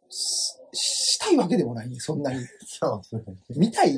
[0.10, 2.46] ししたいわけでもないね、そんなに。
[2.65, 3.98] そう見たい？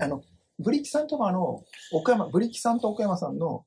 [0.00, 0.22] あの、
[0.58, 3.64] ブリキさんとかの、奥山、ブリキさんと奥山さんの、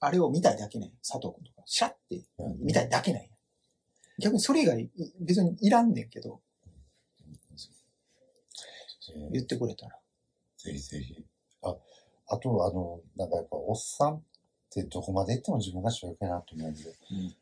[0.00, 0.92] あれを見たいだけね。
[1.06, 2.24] 佐藤君とか、シャッて
[2.60, 3.30] 見たいだけない。
[4.18, 6.40] 逆にそれ以外、い別にいらんねんけど、
[9.32, 9.98] 言ってくれたら。
[10.58, 11.24] ぜひぜひ。
[11.62, 11.76] あ、
[12.28, 14.22] あと、あの、なんかやっぱ、おっさんっ
[14.70, 17.36] てどこまで行っても自分が主役やなと思うんで、うん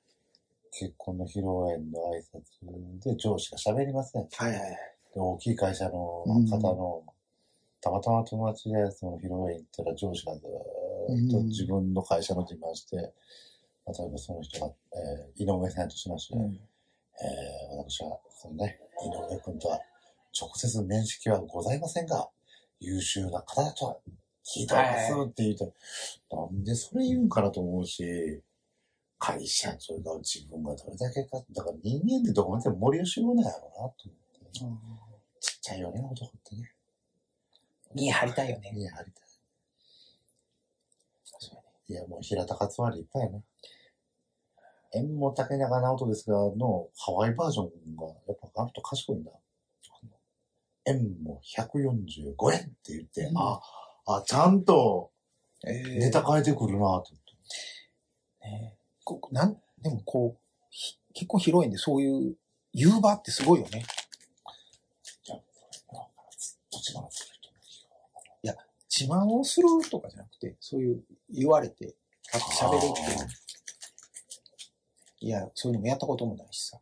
[0.78, 4.22] 結婚の披露宴の挨拶で上司が喋りません。
[4.22, 4.70] はいはいはい。
[5.14, 7.02] で大きい会社の方の、
[7.80, 13.12] たまたま友達でその披露宴行ったら上司がずーっと自分の会社の自慢して、例え
[13.86, 16.44] ばその人が、えー井上さんとしまして、うん。
[16.44, 19.80] えー私は、そのね、井上君とは
[20.40, 22.28] 直接面識はございませんが、
[22.78, 23.96] 優秀な方だとは
[24.44, 25.74] 聞いてますはって言うと、
[26.30, 28.42] なんでそれ言うんかなと思うし、
[29.18, 34.88] 会社、それから自分がどれだけか、だから人間ってどこまでも森吉郎なんやろうなと思って。
[35.40, 36.72] ちっちゃいよね、男ってね。
[37.94, 38.72] 見え張りたいよね。
[38.72, 39.28] 見え張りたい。
[41.90, 43.42] いや、もう平田勝丸いっぱいやな。
[44.92, 49.32] 縁も竹中直人ですが、のハワイバージョンが、やっぱあの人賢いんだ。
[50.86, 53.60] 円も145円って言って、うんあ、
[54.06, 55.10] あ、ちゃんと
[55.66, 57.08] えーネタ変えてくるなと思って。
[58.42, 58.77] ね
[59.16, 62.36] こなん、でもこう、ひ結構広いんで、そういう、
[62.74, 63.84] 言う場ってすごいよね。
[65.24, 65.40] じゃあ、
[66.70, 67.38] どっちがなつける
[68.98, 71.94] 自慢をするとかじゃなくて、そういう言われて、
[72.34, 73.28] あ喋るっていう。
[75.20, 76.80] いや、そういうのもやったこともないしさ。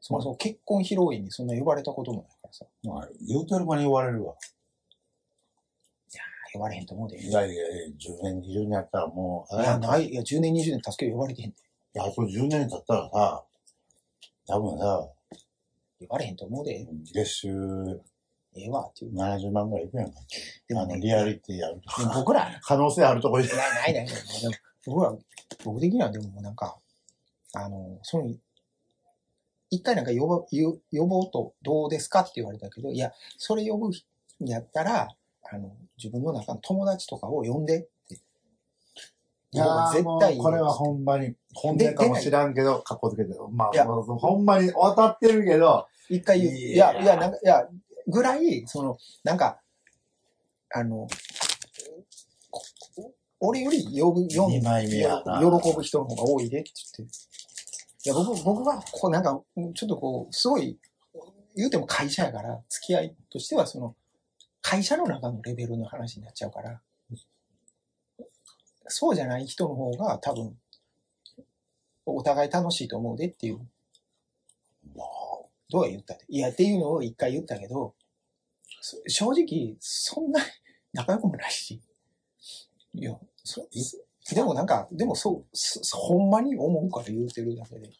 [0.00, 2.64] そもそも結婚披露宴にそんな呼ばれたこともないからさ。
[2.84, 4.34] まあ、言うてる間に言われるわ。
[6.54, 7.20] 呼ばれへんと思うで。
[7.20, 10.08] いいやいやいや、10年、20年やったらもう、や、ない。
[10.08, 11.56] いや、10年、20年助け呼ばれてへんで。
[11.96, 13.44] いや、それ10年経ったらさ、
[14.46, 15.08] 多分さ、
[16.00, 16.86] 呼ばれへんと思うで。
[17.12, 17.48] 月収
[18.56, 19.14] ええわ、っていう。
[19.14, 20.20] 70万ぐらいいくやんか。
[20.68, 22.02] でもね、リアリティやると。
[22.02, 24.06] でも僕ら、可能性あるとこいないないない。
[24.06, 24.54] でも
[24.86, 25.14] 僕ら、
[25.64, 26.78] 僕的にはでもなんか、
[27.54, 28.32] あの、その、
[29.70, 33.92] 一回なんか呼ぼ呼呼ぼうとどうですかって言われたけど、いや、それ呼ぶん
[34.48, 35.08] やったら、
[35.50, 38.14] あの、自分の中の友達とかを呼んでって。
[39.52, 43.38] いやー絶対これはほんまに、本音かもしらんけど、格好つけてる。
[43.52, 46.56] まあ、ほんまに渡ってるけど、一回言う。
[46.56, 47.68] いやいや、いや、なんか、いや、
[48.06, 49.60] ぐらい、その、なんか、
[50.70, 51.06] あの、
[52.50, 55.38] こ俺より呼ぶ、呼二ん枚目やな。
[55.38, 57.14] 喜ぶ人の方が多いでって言って。
[58.06, 59.40] いや、僕、僕は、こうなんか、
[59.74, 60.78] ちょっとこう、すごい、
[61.56, 63.94] 言うても会社やから、付き合いとしては、その、
[64.64, 66.80] 会社の中のレベルの話になっちゃうから、
[68.86, 70.56] そうじゃない人の方が多分、
[72.06, 73.58] お互い楽しいと思うでっていう、
[74.96, 75.06] まあ
[75.70, 76.24] どうは言ったで。
[76.28, 77.94] いや、っていうのを一回言ったけど、
[79.06, 80.40] 正直、そんな
[80.94, 81.82] 仲良くもないし、
[82.94, 83.68] いや、そ
[84.34, 85.44] でもなんか、でもそう、
[85.92, 87.92] ほんまに思うから言うてるだけで。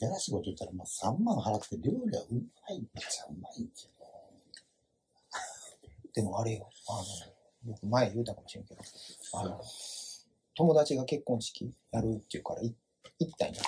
[0.00, 3.97] やらしいこと言ったら、まあ3万払って料理はうまいっちゃうまいけど。
[6.18, 7.04] でもあれよ、あの、
[7.62, 8.80] 僕前言うたかもしれんけど、
[9.34, 9.60] あの、
[10.56, 12.74] 友達が結婚式やるっていうからい
[13.20, 13.54] 行ったんや。
[13.54, 13.60] で、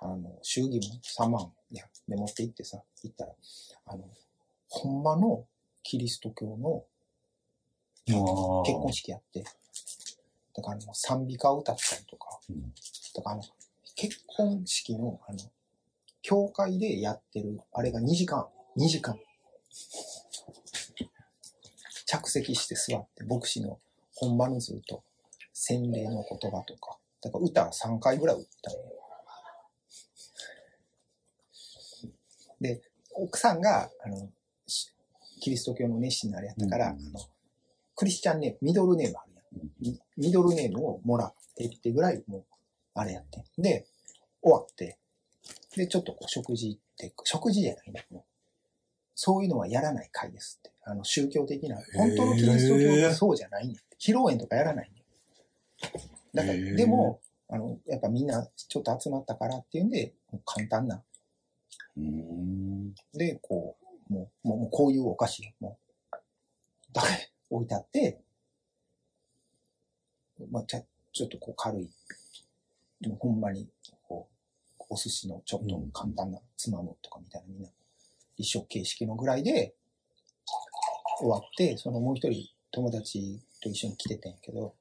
[0.00, 3.32] あの、祝儀も3万や、で持って行ってさ、行ったら、
[3.86, 4.10] あの、
[4.70, 5.44] ほんまの
[5.84, 6.82] キリスト教の
[8.06, 9.44] 結婚式やって、
[10.56, 12.60] だからあの、賛美歌を歌ったりとか、うん。
[13.14, 13.42] だからあの、
[13.94, 15.38] 結婚式の、あの、
[16.22, 19.16] 教会でやってる、あれが2時間、2時間。
[22.12, 23.78] 着席して座って、牧師の
[24.14, 25.02] 本場のずっと
[25.54, 28.74] 洗礼の言葉とか、だから歌3回ぐらい歌う
[32.60, 32.82] で、
[33.14, 34.30] 奥さんが、あの、
[34.66, 34.92] し
[35.40, 37.20] キリスト教の熱心なあれやったから、うんあの
[37.94, 39.70] クリスチャンネーム、ミドルネームあるやん。
[39.80, 42.44] ミミドルネームをもらってってぐらい、もう、
[42.94, 43.44] あれやって。
[43.58, 43.86] で、
[44.40, 44.98] 終わって、
[45.76, 48.06] で、ちょっとこう食事って、食事じゃないね。
[48.10, 48.31] もう
[49.24, 50.72] そういうのはやらない会ですって。
[50.82, 53.76] あの、宗教的な、本当のキリスト教ってそうじゃないね。
[54.00, 55.04] 披露宴とかやらないね。
[56.34, 60.12] だから、でも、あの、やっぱみんなちょっと集まったからっていうんで、
[60.44, 61.04] 簡単な。
[63.14, 63.76] で、こ
[64.10, 65.78] う、もう、もうもうこういうお菓子、も
[66.10, 66.16] う、
[66.92, 68.18] だ け置いてあって、
[70.50, 71.88] まあ、ちょちょっとこう軽い、
[73.00, 73.68] でもほんまに、
[74.02, 74.26] こ
[74.80, 77.68] う、お寿司のちょっと簡単なつまむとかみたいなみんな、
[78.36, 79.74] 一食形式のぐらいで、
[81.18, 84.74] 終わって、そのもう一人友達と一緒に来ててんやけど、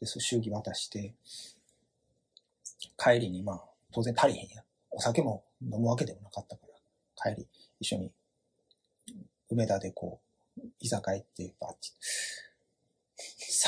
[0.00, 1.14] で、そう祝儀渡して、
[2.96, 4.64] 帰りにまあ、当然足りへんやん。
[4.90, 6.66] お酒も飲むわけでもなかったか
[7.24, 7.48] ら、帰り
[7.80, 8.12] 一緒に
[9.50, 10.20] 梅田でこ
[10.56, 11.92] う、居酒屋行って、バッチ、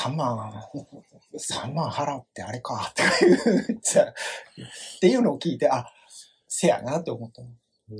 [0.01, 0.63] 3万、
[1.33, 3.81] 3万払ってあれか、っていう、っ
[4.99, 5.85] ていうのを聞いて、あ、
[6.47, 7.41] せやなって思った。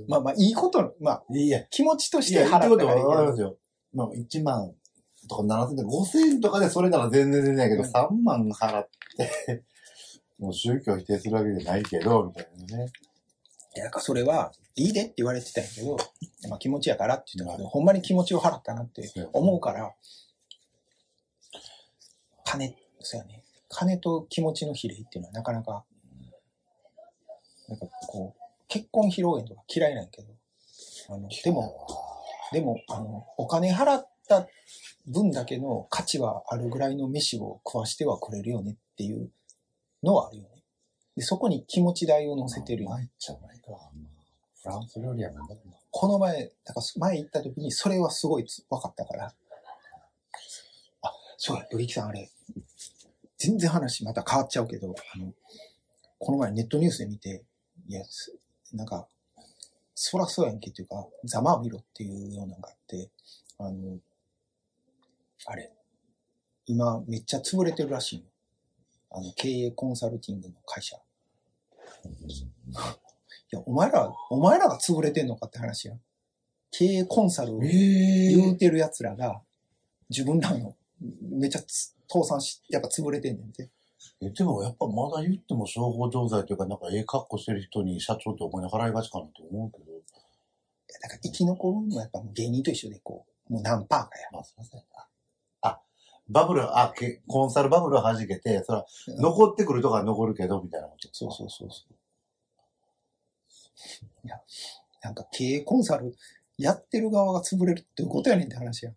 [0.07, 3.57] まあまあ、いいこと、まあ、いや、気持ちとして払ったからいいけどはわかりますよ。
[3.93, 4.73] まあ、1万
[5.27, 9.63] とか7千で5000円とかでそれなら全然全然やけど、うん3万払って、
[10.39, 12.91] もう宗教否定するわけじゃないけど、みたいなね。
[13.75, 15.97] いや、だからそれは、いいでって言われてたんやけど、
[16.49, 19.95] まあ気持ちやからって言ったけど、ほんまに気持ちを払ったなって思うから、
[22.43, 23.43] 金、そうやね。
[23.69, 25.85] 金と気持ちの比例っていうのはなかなか、
[27.67, 30.27] なんかこう、結婚披露宴とか嫌いなんやけど、
[31.09, 31.87] あの、でも、
[32.51, 34.47] でも、あの、お金払った
[35.07, 39.29] 分だけの価値はあるぐらいの飯を食わしてはくれるよねっていう
[40.03, 40.49] のはあるよね。
[41.15, 42.95] で、そこに気持ち代を乗せてるよね。
[42.95, 43.71] 参っちゃうないか。
[44.61, 45.55] フランス料理やもんだ。
[45.91, 49.33] この前、だから前行った時にそれはすごい分かったから。
[51.03, 52.29] あ、そうや、ドリキさんあれ、
[53.37, 55.31] 全然話また変わっちゃうけど、あの、
[56.19, 57.43] この前ネットニュースで見て、
[57.87, 58.35] いや、す
[58.73, 59.07] なんか、
[59.93, 63.09] そらそうやんけっていうか、ざまあ見ろっていうようなのがあって、
[63.57, 63.99] あの、
[65.45, 65.71] あれ、
[66.65, 68.25] 今めっちゃ潰れてるらしいの。
[69.11, 70.97] あの、経営コンサルティングの会社。
[70.97, 70.99] い
[73.51, 76.01] や、お前ら、お前らが潰れてんのかって話やん。
[76.71, 77.69] 経営コンサルをえ
[78.35, 79.41] 言うてる奴らが、
[80.09, 80.75] 自分らの、
[81.21, 83.69] めっちゃつ倒産し、やっぱ潰れてんねんて。
[84.21, 89.85] え、でもやっぱまだ言っても商法錠剤というか、なんかええ格好してる人に社長ってお金払いがちかなと思うけど。
[91.01, 94.29] だから生き残るのはやっぱ芸人と一緒でこう、もう何パーかや。
[94.31, 94.79] まあ、すいません。
[94.79, 95.07] あ、
[95.61, 95.81] あ
[96.29, 101.09] バブル、あ、けコンサルバブル弾けて、そら、うん残ってくるとか残るけど、みたいなこと。
[101.11, 101.95] そうそうそうそう。
[104.25, 104.39] いや、
[105.03, 106.15] なんか経営コンサル
[106.57, 108.95] やってる側が潰れるっていうことやねんって話やん。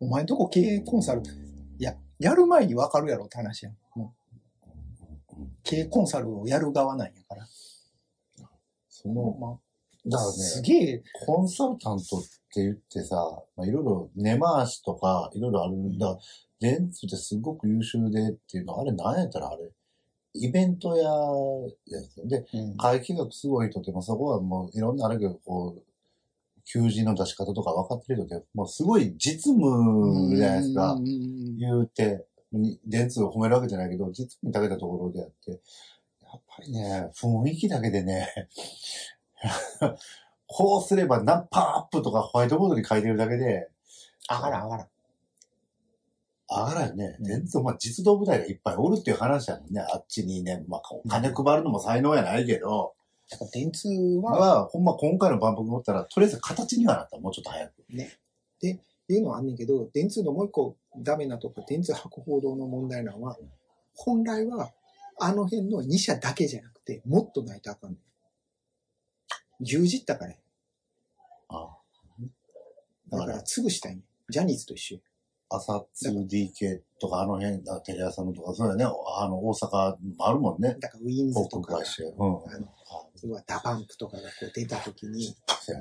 [0.00, 1.22] お前んとこ経営コンサル、
[1.78, 3.76] いや、やる前にわかるやろって話やん。
[5.62, 7.46] 経営コンサルをやる側なんやから。
[8.88, 9.58] その、ま
[10.06, 13.16] だからあ、すね、げえ、コンサルタントって言ってさ、
[13.56, 15.76] まあ、いろいろ根回しとか、いろいろある。
[15.76, 16.18] んだ。
[16.58, 19.70] 電通ってすごく優秀でっていうのは、あれ何やったらあれ、
[20.34, 21.04] イベントや、
[21.98, 22.26] やつ。
[22.28, 22.76] で、うん。
[22.76, 25.82] 会計学すごい人って、もうそこはもういろんなあれけど、こう、
[26.64, 30.98] 求人の出し方とか分かってる人で、もうすごい実務じゃないですか。
[31.58, 32.18] 言うて、に
[32.52, 35.56] 電通を褒めるわけじゃないけど、実務に長けたところであって、や
[36.36, 38.48] っぱりね、雰囲気だけでね、
[40.46, 43.70] こうすればナッパーアップとかホワイトボードに書いてるだけで、
[44.28, 44.88] 上がらん上がらん。
[46.48, 47.16] 上がらんよね。
[47.20, 49.80] うん電通、まあ実動部隊がいっぱいおるっていう話だもんね。
[49.80, 52.94] あっちにね、まあお金配るのも才能やないけど、
[53.30, 53.88] だから電通
[54.22, 57.16] は、まあ、ほんま今回の万博がおったら、とりあえず形にはなった。
[57.18, 57.84] もうちょっと早く。
[59.12, 63.36] いうのはあんねんけど、電通のもう一個ダメなとこ、電通博報堂の問題なのは、
[63.94, 64.72] 本来は
[65.18, 68.00] あの辺の2社だけじゃなくて、もっとないとあかんねん。
[69.62, 70.36] 牛耳ったからや
[71.48, 71.76] ああ
[73.10, 74.04] だからら、潰したいねん。
[74.30, 75.00] ジャニーズと一緒や
[75.50, 78.84] 朝 2DK とかあの辺、あテレ朝のとか、そうだね。
[78.84, 80.76] あの、大阪もあるもんね。
[80.78, 81.76] だからウィンズ航とか。
[81.76, 81.82] うん。
[81.82, 82.68] あの、
[83.24, 85.34] 要はダパンプとかがこう出た時に、ジ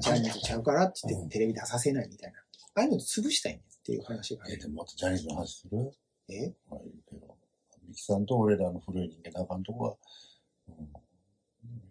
[0.09, 2.39] ャニーズちゃうからって言っうんてテレビ出させないみたいな。
[2.79, 4.67] ああいうの潰したいねんっていう話があえ、るで。
[4.69, 5.91] ももっとジャニーズの話する？
[6.29, 6.53] え？
[6.69, 7.35] まあいいけど。
[7.87, 9.95] ミキさんと俺らの古い人間のあかんとこは、
[10.67, 10.71] う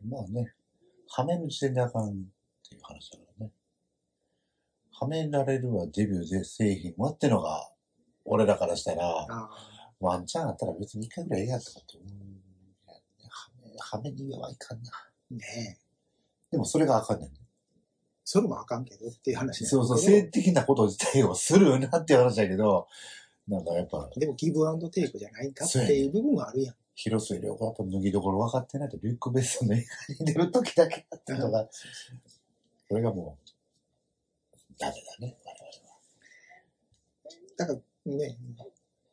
[0.06, 0.54] ん、まあね、
[1.08, 2.12] はめる時点であかんっ
[2.68, 3.52] ていう話だからね。
[4.92, 7.68] はめられるはデビューで製品はってのが、
[8.24, 9.50] 俺らからしたら、あ
[10.00, 12.08] ワンチャンあったら別に一回ぐらいええやとかって思う。
[13.28, 14.90] はめ、はめにはいかんな。
[14.92, 16.52] あ、ねえ。
[16.52, 17.30] でもそれがあかんねん。
[18.30, 22.86] それもあかんけどっていう話そうそう、性的なこと自体をするなっていう話だけど、
[23.48, 26.74] なんかやっぱ、でもギブアンドテイクじゃないかっていう部分はあるやん。
[26.94, 31.66] 広末涼子はやっぱ脱ぎどころ分かってないと、リュックベストの映画に出るときだけだったのが、
[32.86, 35.54] それがもう、ダメだね、我
[37.56, 38.36] だからね、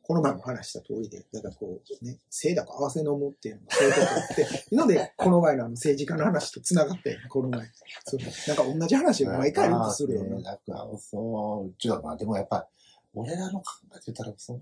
[0.06, 7.68] この前も話した通りで、だからこうね、性だか合わせのもっていうのがそういうことって、 ので、この前のあの政治家の話と繋がって、この前。
[8.04, 9.30] そうなんか同じ話を。
[9.32, 10.36] 毎回言うとするよね。
[10.36, 10.42] ね。
[10.42, 12.68] なんか、そう、違う、まあでもやっぱ、
[13.14, 13.64] 俺らの考
[13.96, 14.60] えてたら、その、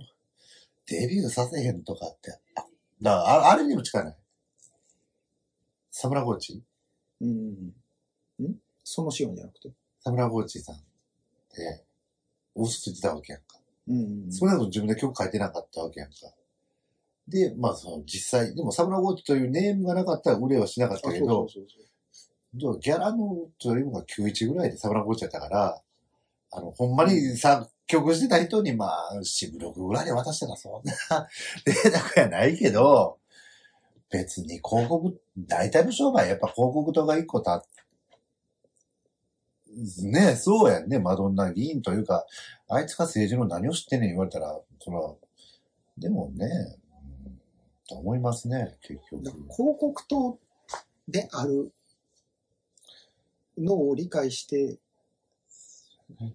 [0.86, 2.64] デビューさせへんとかって、あ
[3.02, 4.16] だああれにも近いない？
[5.90, 6.64] サムラゴーチ？
[7.20, 7.74] うん。
[8.40, 9.70] んそのシオンじゃなくて。
[10.00, 10.78] サムラゴーチさんっ
[11.54, 11.84] て、
[12.54, 13.58] 嘘ついてたわけやんか。
[13.88, 14.32] うん。
[14.32, 16.16] それなの自分で曲書いてなかったわけやんか。
[17.28, 21.46] で、まあその実際、でもサムラゴーチというネームがなかったら売れはしなかったけど、
[22.80, 25.82] ギャラのトリムが91ぐらいでサムラゴーチやったから、
[26.52, 31.28] あの、ほんまに作曲してた人にまあ、4、6ぐらいで渡したらそんな
[31.66, 33.18] 贅沢やないけど、
[34.10, 37.64] 別に広告、大体の商売やっぱ広告とか一個た
[40.04, 42.26] ねそうやんね、マドンナ議員というか、
[42.68, 45.00] あいつが政治の何を知ってんねん言われたら、そら、
[45.98, 46.46] でもね、
[47.26, 47.40] うん
[47.86, 50.38] と思いますね、結局広告塔
[51.06, 51.72] である
[53.58, 54.78] のを理解して、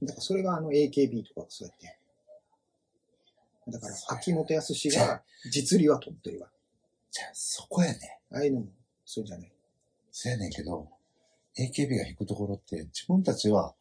[0.02, 1.98] だからそれがあの AKB とかそうやって。
[3.68, 5.22] だから、秋元康が
[5.52, 6.50] 実利は取ってるわ。
[7.12, 8.20] じゃあ、そこやね。
[8.32, 8.68] ああいうのも
[9.06, 9.52] そうじゃない。
[10.12, 10.88] そうやねんけど、
[11.58, 13.74] AKB が引くところって、自分たちは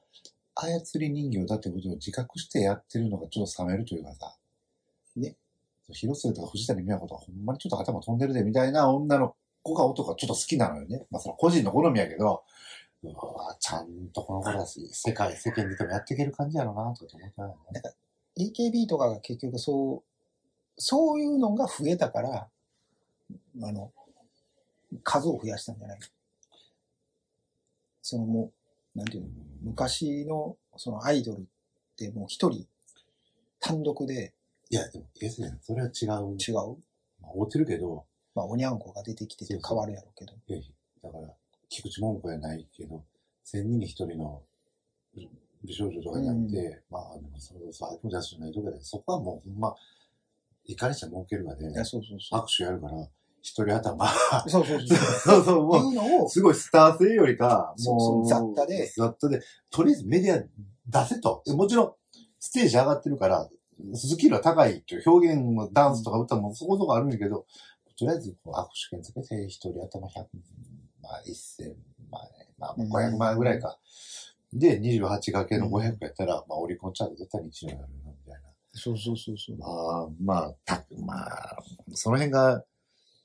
[0.55, 4.37] 操り人形だってことを自覚してやってるのがちょっと冷めるというかさ。
[5.17, 5.37] ね。
[5.93, 11.07] 広末とか藤谷美和子とかほんまにちょっと頭飛んでるでみたいな女の子が男がちょっと好きなのよね。
[11.11, 12.43] まあその個人の好みやけど、
[13.05, 17.83] うわちゃんとこの子だし、世界、世間でもやっていける感じやろなとかって思ったよね。
[18.37, 20.03] AKB とかが結局そう、
[20.77, 22.49] そういうのが増えたから、
[23.63, 23.93] あの、
[25.03, 25.99] 数を増やしたんじゃない
[28.09, 28.53] そのも
[28.95, 29.29] う、なんていうの、
[29.63, 31.43] 昔のそのアイドルっ
[31.97, 32.67] てもう一人
[33.61, 34.33] 単独で
[34.71, 36.37] いや、でも、要するにそれは違う。
[36.37, 36.77] 違う？
[37.21, 40.33] まあ、合ってるけど、まあ、おにゃんこが出てきてて変わるやろうけど。
[40.47, 40.59] いや
[41.03, 41.29] だから、
[41.69, 43.05] 菊池桃子やないけど、
[43.45, 44.43] 千人に一人の
[45.65, 49.75] 美少女とかになって、まあ、でもそれこそ、秋元康じゃないとかで、そこはもうほんま、
[50.67, 51.67] いかにして儲けるかで。
[51.69, 53.09] 握手やるから、
[53.43, 54.07] 一人頭、
[54.47, 54.99] そうそうそう。
[54.99, 61.43] そうそう、もいうのをう、、すごいスター性よりか、もう、雑多で雑多で、とりあえずメディア出せと。
[61.49, 61.93] もちろん、
[62.39, 63.49] ステージ上がってるから、
[63.95, 67.47] スキルは高いっていう表現もダンスとか歌もそこそこあるんだけど、
[67.99, 70.27] とりあえず握手券つけて、一人頭100、
[71.03, 71.75] まあ1000
[72.11, 73.79] 万円、まあ500万円ぐらいか。
[74.53, 78.49] で、28掛けの500やったら、まあオリコンチャート絶対に1位になるな、みたいな。
[78.73, 79.57] そうそうそうそう。
[79.59, 81.59] まあ、まあ、た、まあ、
[81.95, 82.65] その辺が、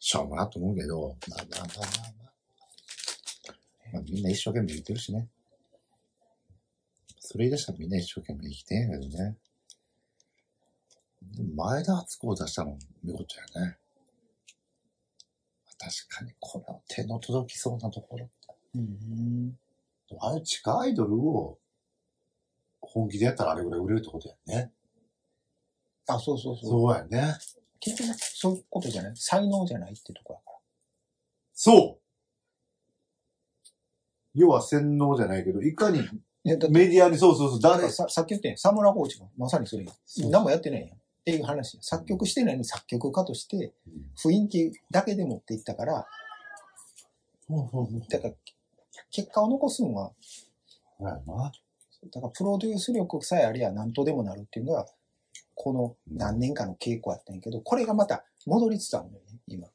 [0.06, 2.34] しょうもなと思うけど、まあまあまあまあまあ。
[3.94, 5.30] まあみんな一生懸命言ってるしね。
[7.20, 9.38] それ言い出したらみんな一生懸命生きてんやけどね。
[11.38, 13.78] でも前田敦子を出したの見事やね。
[15.80, 18.30] 確かにこれは手の届きそうなところ。
[18.76, 19.58] うん。
[20.20, 21.58] あれ地下アイドルを
[22.82, 24.74] 本気でやったらあれぐらい売れるってことやね。
[26.08, 26.70] あ、そうそうそう。
[26.72, 27.38] そうやね。
[27.84, 29.14] 結局、そういうことじゃない？
[29.16, 30.58] 才能じゃないってとこやから。
[31.54, 32.00] そ
[34.36, 36.00] う要は洗脳じゃないけど、いかに
[36.46, 39.92] メディアに、そうそうそう、誰、ささっき言ってん、サムラコーチもまさにそれや。
[40.30, 40.90] 何もやってないやん。
[40.92, 40.94] っ
[41.26, 41.78] ていう話。
[41.82, 43.74] 作曲してないのに作曲家として
[44.18, 45.94] 雰囲気だけで持っていったから、
[48.10, 48.34] だから、
[49.12, 50.14] 結果を残すのは。
[51.00, 51.12] だ
[52.22, 54.86] からプロデュース力さえありゃ何とでもなるっていうのが、
[55.56, 59.68] この何年かの傾向やったんやけど、これがまた戻りつつあるんだよね、今。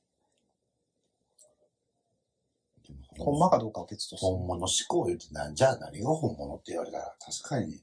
[3.18, 4.30] ほんまかどうかは別とする。
[4.30, 7.82] 本物思考言ってなんじゃあ何が本物って言われたら確かに。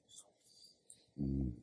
[1.20, 1.54] うん。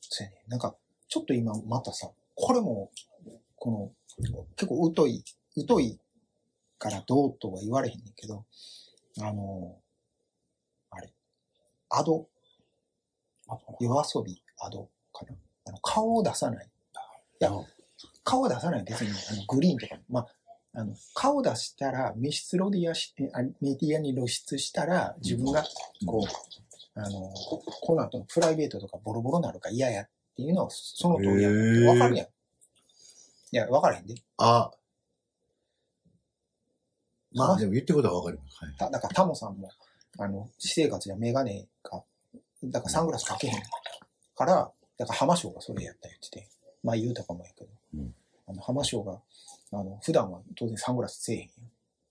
[0.00, 0.42] そうやね。
[0.48, 0.76] なんか、
[1.08, 2.90] ちょっと今またさ、これも、
[3.56, 3.92] この、
[4.56, 5.24] 結構疎い、
[5.68, 5.98] 疎い
[6.78, 8.44] からどうとは言われへんねんけど、
[9.20, 9.76] あの、
[10.90, 11.12] あれ、
[11.90, 12.28] アド、
[13.80, 15.34] 夜遊びアドかな。
[15.66, 16.66] あの顔を出さない。
[17.40, 17.50] いや、
[18.24, 20.26] 顔を出さない別に、あのグリーンとか、まあ、
[20.74, 25.64] あの、顔出したら、密室ロディアし、あメディアに露出したら、自分が、
[26.06, 27.30] こう、あの、
[27.82, 32.26] この後のプライベートとかボロボロなるか嫌やっていうのを、その通りやへーわかるやん。
[32.26, 32.30] い
[33.52, 34.14] や、わからへんで。
[34.38, 34.70] あ。
[37.32, 38.64] まあでも言ってることはわかります。
[38.64, 38.74] はい。
[38.76, 39.70] ただからタモさんも、
[40.18, 42.02] あの、私生活やメガネが、
[42.64, 43.54] だからサングラスかけへん
[44.34, 46.48] から、だから浜翔がそれやった言ってて、
[46.82, 48.14] まあ言うたかもやけど、うん。
[48.48, 49.20] あの、浜翔が、
[49.72, 51.50] あの、普段は当然サングラスせえへんやん。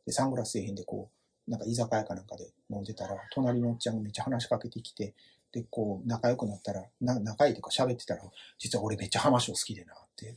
[0.06, 1.10] で、サングラスせえへんでこ
[1.48, 5.14] う、なんか居酒屋かなんかで飲んでたら、隣のおっちゃんがめっちゃ話しかけてきて、
[5.52, 8.24] で、こう、仲良くなったら、な仲いいとか喋ってたら、
[8.58, 10.36] 実は俺めっちゃ浜翔好きでなって、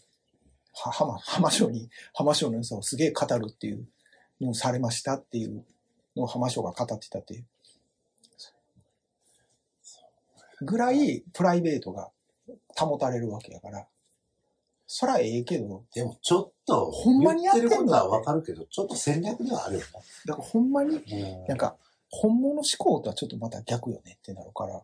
[0.74, 3.88] は、浜、浜翔に、浜翔の良さをすげえ語るっていう
[4.40, 5.64] のをされましたっていう
[6.14, 7.44] のを浜翔が語ってたっていう。
[10.62, 12.10] ぐらいプライベートが
[12.76, 13.86] 保たれるわけやから、
[14.86, 19.80] そらええけど、でもちょっと、ほんまにやってることはわかるけど、ちょっと戦略ではあるよ
[20.26, 21.44] だからほんまに、ね。
[21.46, 21.76] なんか、
[22.10, 24.82] 本物思考とはちょっとまた逆よねってなるから、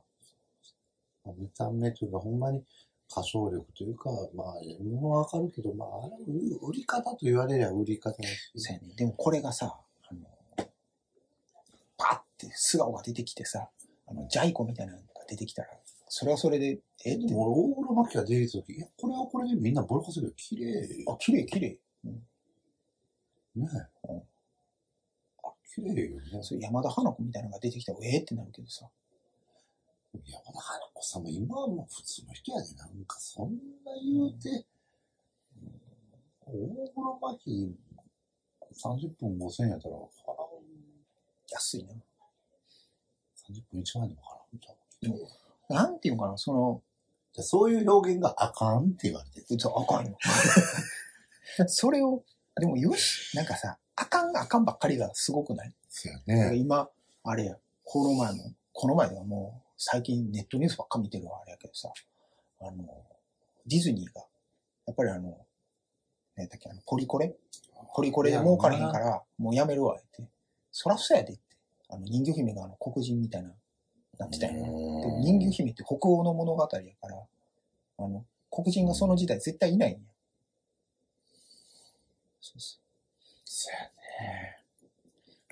[1.38, 2.62] 見た目というか、ほんまに
[3.10, 6.16] 歌唱力というか、まあ、ものはわかるけど、まあ、あれ
[6.60, 8.50] 売り方と言われりゃ売り方だし。
[8.56, 8.94] そうやね。
[8.96, 9.78] でもこれがさ、
[10.10, 10.20] あの、
[11.96, 13.70] パッて素顔が出てきてさ、
[14.06, 14.98] あの、ジャイコみたいな
[15.28, 15.68] 出てきたら、
[16.08, 17.16] それはそれで、え？
[17.16, 17.26] って。
[17.26, 21.04] で、も俺、大黒摩季が出てきた時、いや、これはこれでみんなボロカスけど、綺麗。
[21.08, 21.80] あ、綺麗綺麗。
[22.04, 22.18] ね
[23.56, 23.66] うん。
[23.68, 26.42] あ、綺麗よね。
[26.42, 28.16] そう山田花子みたいなのが出てきたら、え？
[28.16, 28.88] えってなるけどさ、
[30.12, 33.54] 山田花子さんも今はもう普通の人やで、なんかそん
[33.84, 34.66] な言うて、
[35.56, 35.80] うん。
[36.46, 37.74] 大黒摩季
[38.72, 40.04] 30分5000円やったら払う
[41.50, 41.92] 安いな。
[43.48, 44.74] 30分1万円でもか
[45.10, 45.82] な。
[45.82, 46.82] なんていうのかな、その、
[47.32, 49.60] じゃあそういう表現があかんって言われてる。
[49.60, 50.16] そうあかんよ。
[51.66, 52.22] それを、
[52.56, 55.74] でもよし、なんかさ、あかんあかんばっかりがすごくない？
[55.88, 56.56] そうやだからね。
[56.56, 56.88] 今、
[57.24, 61.92] あれや、この前も、この前ではもう、最近ネットニュースばっか見てるわあれやけどさ、
[62.60, 63.04] あの、
[63.66, 64.24] ディズニーが、
[64.86, 65.30] やっぱりあの、
[66.36, 67.34] ねだっけ、あの、ポリコレ？
[67.94, 70.24] ポリコレで儲かれへんから、もうやめるわ、って。
[70.72, 71.42] そらそうやでって。
[71.88, 73.52] あの、人魚姫があの、黒人みたいな、
[74.18, 74.62] なってたんや。
[74.64, 77.22] でも人魚姫って北欧の物語やから、
[77.98, 79.98] あの、黒人がその時代絶対いないんや。
[82.40, 82.78] そうそ
[83.44, 83.80] そうや
[84.28, 84.56] ね。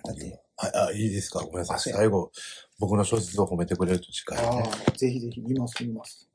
[0.05, 0.09] う。
[0.09, 1.41] だって、あ、あ、いいですか？
[1.41, 1.93] ごめんなさい。
[1.93, 2.31] 最後、
[2.79, 4.45] 僕の小説を褒めてくれると近いね。
[4.45, 4.59] あ
[4.89, 6.29] あ、ぜひぜひ見ます、見ます。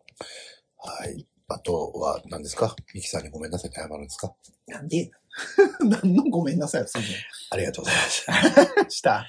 [0.77, 1.25] はい。
[1.49, 2.75] あとは何ですか？
[2.93, 4.33] ミキさんにごめんなさいって謝るんですか？
[4.67, 5.11] なんで
[5.79, 7.03] 何のごめんなさいをする
[7.51, 8.83] ありがとうございました。
[8.83, 9.25] の した。